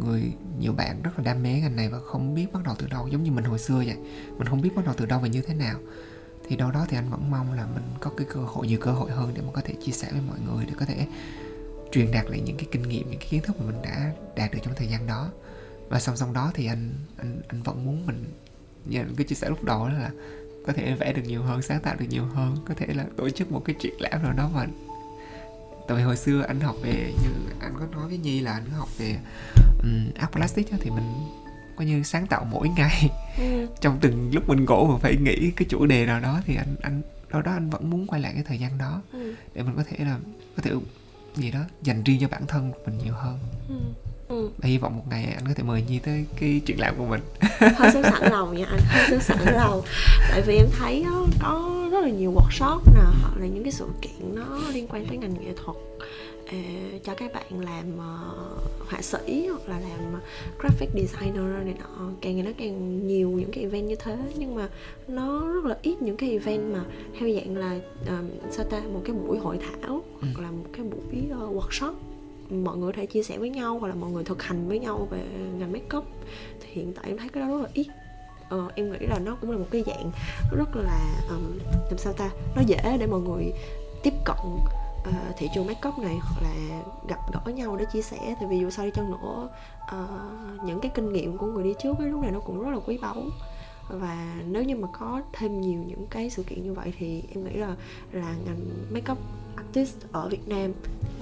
[0.04, 0.22] người,
[0.60, 3.08] nhiều bạn rất là đam mê ngành này và không biết bắt đầu từ đâu,
[3.08, 3.98] giống như mình hồi xưa vậy.
[4.38, 5.80] Mình không biết bắt đầu từ đâu và như thế nào.
[6.48, 8.92] Thì đâu đó thì anh vẫn mong là mình có cái cơ hội, nhiều cơ
[8.92, 11.08] hội hơn để mình có thể chia sẻ với mọi người, để có thể
[11.92, 14.52] truyền đạt lại những cái kinh nghiệm, những cái kiến thức mà mình đã đạt
[14.52, 15.30] được trong thời gian đó.
[15.90, 18.26] Và song song đó thì anh anh anh vẫn muốn mình,
[18.86, 20.12] như anh cứ chia sẻ lúc đầu đó là
[20.68, 23.30] có thể vẽ được nhiều hơn, sáng tạo được nhiều hơn, có thể là tổ
[23.30, 24.66] chức một cái triển lãm nào đó mà
[25.88, 27.30] tại vì hồi xưa anh học về như
[27.60, 29.18] anh có nói với nhi là anh học về
[29.84, 31.14] um, art plastic thì mình
[31.76, 33.68] coi như sáng tạo mỗi ngày ừ.
[33.82, 36.76] trong từng lúc mình ngủ mình phải nghĩ cái chủ đề nào đó thì anh
[36.82, 39.34] anh đâu đó anh vẫn muốn quay lại cái thời gian đó Ừ.
[39.54, 40.18] để mình có thể là
[40.58, 40.72] có thể
[41.36, 43.76] gì đó dành riêng cho bản thân mình nhiều hơn Ừ.
[44.28, 44.50] Ừ.
[44.58, 47.06] và hy vọng một ngày anh có thể mời nhi tới cái triển lãm của
[47.06, 47.22] mình
[47.76, 48.80] hơi sẵn lòng nha anh
[49.10, 49.82] hơi sẵn lòng
[50.32, 53.72] tại vì em thấy đó, có rất là nhiều workshop nè hoặc là những cái
[53.72, 55.78] sự kiện nó liên quan tới ngành nghệ thuật.
[56.52, 56.58] Ờ,
[57.04, 58.34] cho các bạn làm ờ,
[58.90, 60.22] họa sĩ hoặc là làm
[60.60, 64.18] graphic designer này nọ càng ngày nó càng nhiều những cái event như thế.
[64.38, 64.70] Nhưng mà
[65.08, 66.84] nó rất là ít những cái event mà
[67.20, 70.28] theo dạng là ờ, sao ta một cái buổi hội thảo Ừ.
[70.34, 71.94] hoặc là một cái buổi ờ, workshop.
[72.50, 74.80] Mọi người có thể chia sẻ với nhau hoặc là mọi người thực hành với
[74.80, 75.20] nhau về
[75.60, 76.06] ngành make up
[76.60, 77.88] thì hiện tại em thấy cái đó rất là ít
[78.50, 80.12] ờ, em nghĩ là nó cũng là một cái dạng
[80.52, 83.54] rất là um, làm sao ta nó dễ để mọi người
[84.04, 84.38] tiếp cận
[85.10, 88.36] uh, thị trường make up này hoặc là gặp gỡ nhau để chia sẻ.
[88.40, 89.50] Tại vì dù sao đi chăng nữa
[89.84, 92.72] uh, những cái kinh nghiệm của người đi trước ấy, lúc này nó cũng rất
[92.72, 93.24] là quý báu.
[93.90, 97.44] Và nếu như mà có thêm nhiều những cái sự kiện như vậy thì em
[97.44, 97.76] nghĩ là
[98.12, 99.18] là ngành make up
[99.56, 100.74] artist ở Việt Nam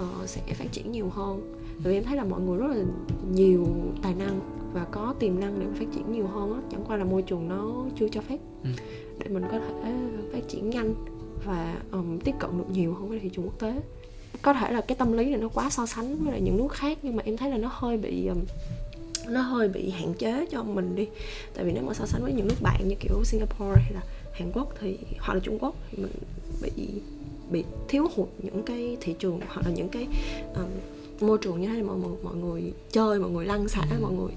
[0.02, 2.84] uh, sẽ phát triển nhiều hơn vì em thấy là mọi người rất là
[3.32, 3.68] nhiều
[4.02, 4.40] tài năng
[4.74, 6.60] và có tiềm năng để mà phát triển nhiều hơn á.
[6.72, 8.70] Chẳng qua là môi trường nó chưa cho phép Ừ.
[9.20, 9.94] để mình có thể
[10.34, 10.94] phát triển nhanh
[11.46, 13.74] và um, tiếp cận được nhiều hơn với thị trường quốc tế.
[14.42, 16.72] Có thể là cái tâm lý này nó quá so sánh với lại những nước
[16.72, 18.38] khác nhưng mà em thấy là nó hơi bị um,
[19.28, 21.08] nó hơi bị hạn chế cho mình đi.
[21.54, 24.02] Tại vì nếu mà so sánh với những nước bạn như kiểu Singapore hay là
[24.34, 26.12] Hàn Quốc thì hoặc là Trung Quốc thì mình
[26.62, 26.72] bị
[27.52, 30.08] bị thiếu hụt những cái thị trường hoặc là những cái
[30.56, 30.66] um,
[31.24, 33.98] môi trường như thế này mọi người mọi người chơi mọi người lăn xả ừ.
[34.02, 34.34] mọi người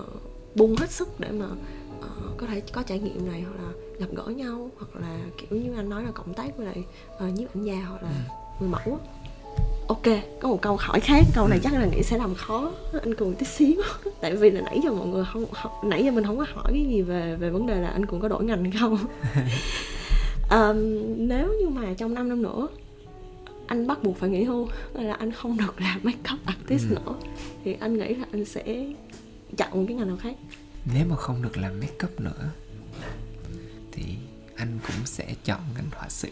[0.00, 0.22] uh,
[0.54, 1.46] bung hết sức để mà
[1.98, 5.60] uh, có thể có trải nghiệm này hoặc là gặp gỡ nhau hoặc là kiểu
[5.60, 6.84] như anh nói là cộng tác với lại
[7.28, 8.34] uh, nhiếp ảnh gia hoặc là ừ.
[8.60, 8.98] người mẫu
[9.88, 10.02] ok
[10.40, 11.62] có một câu hỏi khác câu này ừ.
[11.64, 12.72] chắc là nghĩ sẽ làm khó
[13.02, 13.82] anh cường tí xíu
[14.20, 16.72] tại vì là nãy giờ mọi người không, không nãy giờ mình không có hỏi
[16.72, 18.98] cái gì về về vấn đề là anh cường có đổi ngành hay không
[20.50, 22.68] um, nếu như mà trong 5 năm nữa
[23.72, 26.94] anh bắt buộc phải nghỉ hưu là anh không được làm makeup artist ừ.
[26.94, 27.14] nữa.
[27.64, 28.86] Thì anh nghĩ là anh sẽ
[29.56, 30.34] chọn cái ngành nào khác.
[30.94, 32.50] Nếu mà không được làm makeup nữa
[33.92, 34.02] thì
[34.56, 36.30] anh cũng sẽ chọn ngành họa sĩ.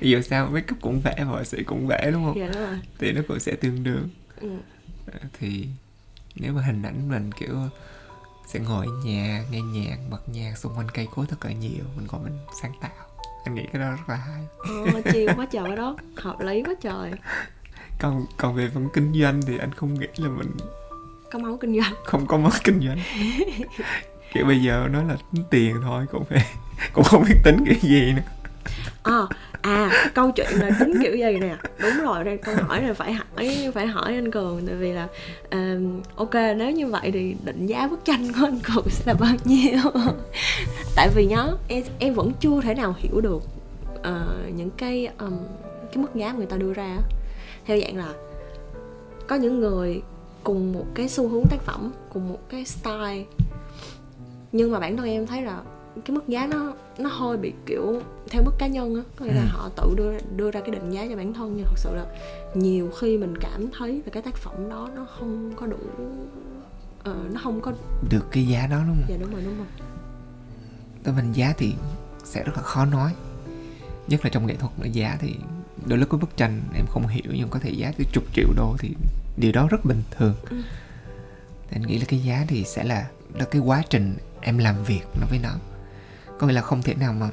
[0.00, 2.38] Dù sao makeup cũng vẽ và họa sĩ cũng vẽ đúng không?
[2.38, 2.78] Dạ đúng rồi.
[2.98, 4.08] Thì nó cũng sẽ tương đương.
[4.40, 4.50] Ừ.
[5.12, 5.66] Ờ, thì
[6.34, 7.54] nếu mà hình ảnh mình kiểu
[8.46, 11.84] sẽ ngồi ở nhà nghe nhạc bật nhạc xung quanh cây cối thật là nhiều
[11.96, 13.13] mình còn mình sáng tạo
[13.44, 14.42] anh nghĩ cái đó rất là hay.
[14.94, 17.10] Ờ, chiều quá trời đó hợp lý quá trời.
[17.98, 20.50] Còn còn về phần kinh doanh thì anh không nghĩ là mình
[21.32, 21.94] có máu kinh doanh.
[22.04, 22.98] không có máu kinh doanh.
[24.32, 26.44] Kiểu bây giờ nói là tính tiền thôi cũng phải
[26.92, 28.22] cũng không biết tính kiểu gì nữa
[29.02, 29.26] à,
[29.62, 31.56] à câu chuyện là tính kiểu gì nè?
[31.78, 35.08] Đúng rồi đây câu hỏi này phải hỏi phải hỏi anh cường tại vì là
[35.46, 39.14] uh, ok nếu như vậy thì định giá bức tranh của anh cường sẽ là
[39.20, 39.78] bao nhiêu?
[40.96, 43.42] Tại vì nhá em em vẫn chưa thể nào hiểu được
[43.98, 45.38] uh, những cái um,
[45.92, 46.96] cái mức giá người ta đưa ra
[47.66, 48.12] theo dạng là
[49.26, 50.02] có những người
[50.44, 53.24] cùng một cái xu hướng tác phẩm cùng một cái style
[54.52, 55.62] nhưng mà bản thân em thấy là
[56.04, 58.00] cái mức giá nó nó hơi bị kiểu
[58.30, 59.46] theo mức cá nhân á có nghĩa là ừ.
[59.50, 62.06] họ tự đưa đưa ra cái định giá cho bản thân nhưng thật sự là
[62.54, 65.76] nhiều khi mình cảm thấy là cái tác phẩm đó nó không có đủ
[67.10, 67.72] uh, nó không có
[68.10, 69.06] được cái giá đó đúng không?
[69.08, 69.66] Dạ đúng rồi đúng rồi.
[71.02, 71.74] Tới mình giá thì
[72.24, 73.14] sẽ rất là khó nói
[74.08, 75.36] nhất là trong nghệ thuật nữa giá thì
[75.86, 78.48] đôi lúc có bức tranh em không hiểu nhưng có thể giá tới chục triệu
[78.56, 78.94] đô thì
[79.36, 80.56] điều đó rất bình thường ừ.
[81.70, 85.02] anh nghĩ là cái giá thì sẽ là là cái quá trình em làm việc
[85.20, 85.50] nó với nó
[86.38, 87.30] có nghĩa là không thể nào mà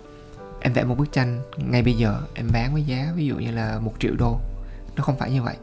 [0.61, 3.51] em vẽ một bức tranh ngay bây giờ em bán với giá ví dụ như
[3.51, 4.39] là một triệu đô
[4.95, 5.55] nó không phải như vậy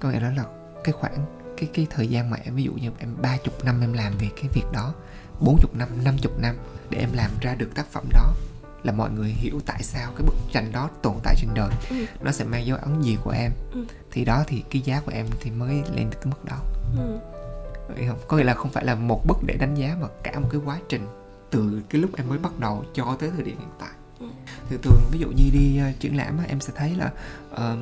[0.00, 0.44] có nghĩa đó là
[0.84, 1.26] cái khoảng
[1.56, 4.18] cái cái thời gian mà em ví dụ như em ba chục năm em làm
[4.18, 4.94] việc cái việc đó
[5.40, 6.56] bốn chục năm năm chục năm
[6.90, 8.34] để em làm ra được tác phẩm đó
[8.82, 11.96] là mọi người hiểu tại sao cái bức tranh đó tồn tại trên đời ừ.
[12.20, 13.84] nó sẽ mang dấu ấn gì của em ừ.
[14.10, 16.56] thì đó thì cái giá của em thì mới lên được cái mức đó
[16.96, 17.20] ừ.
[18.08, 20.48] không có nghĩa là không phải là một bức để đánh giá mà cả một
[20.52, 21.06] cái quá trình
[21.50, 23.90] từ cái lúc em mới bắt đầu cho tới thời điểm hiện tại.
[24.70, 27.10] Thì thường ví dụ như đi uh, triển lãm em sẽ thấy là
[27.52, 27.78] uh,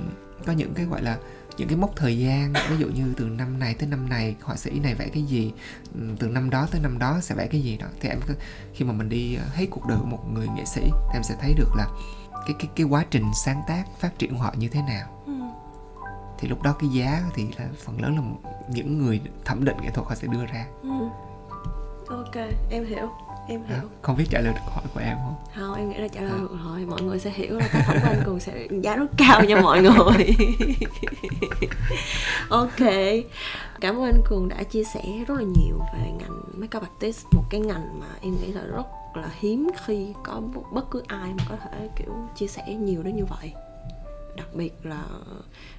[0.47, 1.19] có những cái gọi là
[1.57, 4.57] những cái mốc thời gian ví dụ như từ năm này tới năm này họa
[4.57, 5.53] sĩ này vẽ cái gì
[6.19, 8.19] từ năm đó tới năm đó sẽ vẽ cái gì đó thì em
[8.75, 11.35] khi mà mình đi ờ, hết cuộc đời của một người nghệ sĩ em sẽ
[11.41, 11.87] thấy được là
[12.47, 15.33] cái cái cái quá trình sáng tác phát triển của họ như thế nào ừ.
[16.39, 19.91] thì lúc đó cái giá thì là phần lớn là những người thẩm định nghệ
[19.91, 21.09] thuật họ sẽ đưa ra ừ.
[22.09, 22.35] ok
[22.71, 23.11] em hiểu
[23.49, 23.89] em hiểu.
[24.03, 25.35] Không biết trả lời được câu hỏi của em không?
[25.57, 26.87] Không em nghĩ là trả lời được rồi.
[26.87, 29.61] Mọi người sẽ hiểu là tác phẩm của anh cường sẽ giá rất cao nha
[29.61, 30.37] mọi người.
[32.49, 32.89] Ok.
[33.81, 37.45] Cảm ơn anh cường đã chia sẻ rất là nhiều về ngành makeup artist một
[37.51, 40.41] cái ngành mà em nghĩ là rất là hiếm khi có
[40.73, 43.53] bất cứ ai mà có thể kiểu chia sẻ nhiều đến như vậy.
[44.37, 45.03] Đặc biệt là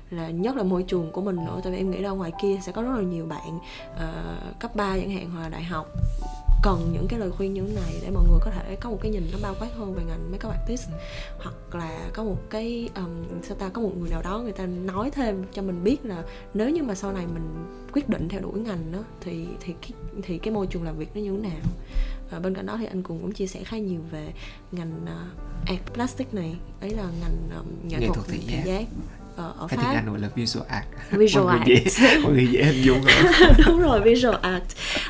[0.09, 2.59] là nhất là môi trường của mình nữa tại vì em nghĩ là ngoài kia
[2.61, 3.57] sẽ có rất là nhiều bạn
[3.93, 5.88] uh, cấp 3 chẳng hạn hoặc là đại học
[6.64, 8.97] cần những cái lời khuyên như thế này để mọi người có thể có một
[9.01, 10.95] cái nhìn nó bao quát hơn về ngành makeup artist ừ.
[11.39, 14.66] hoặc là có một cái um, sao ta có một người nào đó người ta
[14.66, 18.41] nói thêm cho mình biết là nếu như mà sau này mình quyết định theo
[18.41, 19.91] đuổi ngành đó thì thì cái
[20.24, 21.61] thì cái môi trường làm việc nó như thế nào
[22.32, 24.34] à, bên cạnh đó thì anh cũng cũng chia sẻ khá nhiều về
[24.72, 28.86] ngành uh, art plastic này ấy là ngành um, nghệ, nghệ thuật thị giác, giác
[29.36, 29.78] ở, ở Pháp.
[29.78, 30.86] tiếng Anh gọi là visual art.
[31.11, 31.68] Visual mọi art.
[31.68, 33.01] Người dễ, mọi người dễ hình dung
[33.66, 34.64] Đúng rồi, visual art.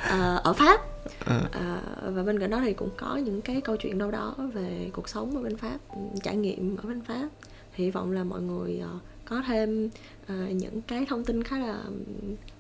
[0.08, 0.92] Uh, ở Pháp
[1.26, 1.49] à.
[1.51, 4.89] À, và bên cạnh đó thì cũng có những cái câu chuyện đâu đó về
[4.93, 5.78] cuộc sống ở bên pháp
[6.24, 7.30] trải nghiệm ở bên pháp.
[7.74, 9.89] Hy vọng là mọi người uh, có thêm
[10.24, 11.84] uh, những cái thông tin khá là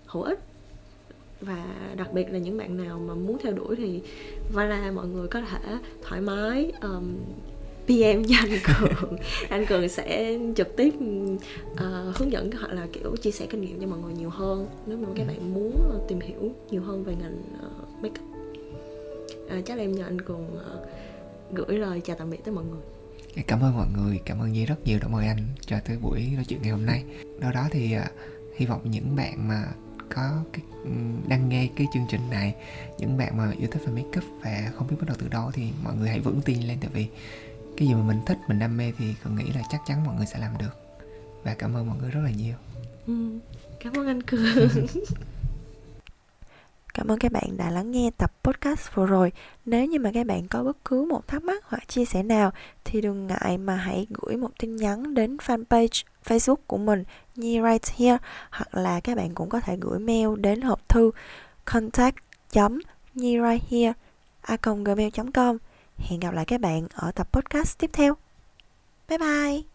[0.05, 0.39] hữu ích.
[1.41, 1.65] Và
[1.97, 4.01] đặc biệt là những bạn nào mà muốn theo đuổi thì
[4.53, 7.15] Vala mọi người có thể thoải mái um,
[7.85, 9.17] PM cho anh Cường.
[9.49, 10.93] Anh Cường sẽ trực tiếp
[11.73, 14.67] uh, hướng dẫn hoặc là kiểu chia sẻ kinh nghiệm cho mọi người nhiều hơn.
[14.85, 15.27] Nếu mà các ừ.
[15.27, 15.73] bạn muốn
[16.07, 18.32] tìm hiểu nhiều hơn về ngành uh, makeup
[19.49, 20.87] à, chắc là em nhờ anh cùng uh,
[21.51, 22.81] gửi lời chào tạm biệt tới mọi người.
[23.47, 24.99] Cảm ơn mọi người cảm ơn nhi rất nhiều.
[25.01, 27.03] Đã mời anh cho tới buổi nói chuyện ngày hôm nay.
[27.39, 28.03] Đó đó thì uh,
[28.55, 29.65] hy vọng những bạn mà
[30.15, 30.61] có cái,
[31.27, 32.55] đang nghe cái chương trình này
[32.97, 35.51] những bạn mà yêu thích về make up và không biết bắt đầu từ đâu
[35.53, 37.07] thì mọi người hãy vững tin lên tại vì
[37.77, 40.15] cái gì mà mình thích mình đam mê thì con nghĩ là chắc chắn mọi
[40.15, 40.77] người sẽ làm được.
[41.43, 42.55] Và cảm ơn mọi người rất là nhiều.
[43.07, 43.39] Ừ,
[43.79, 44.69] cảm ơn anh cường
[46.93, 49.31] Cảm ơn các bạn đã lắng nghe tập podcast vừa rồi.
[49.65, 52.51] Nếu như mà các bạn có bất cứ một thắc mắc hoặc chia sẻ nào,
[52.83, 57.03] thì đừng ngại mà hãy gửi một tin nhắn đến fanpage Facebook của mình,
[57.35, 58.17] Nhi Right Here,
[58.51, 61.11] hoặc là các bạn cũng có thể gửi mail đến hộp thư
[61.65, 62.15] contact
[63.13, 63.93] nhi right here
[64.41, 65.57] a gmail.com
[65.97, 68.17] Hẹn gặp lại các bạn ở tập podcast tiếp theo.
[69.09, 69.72] Bye bye!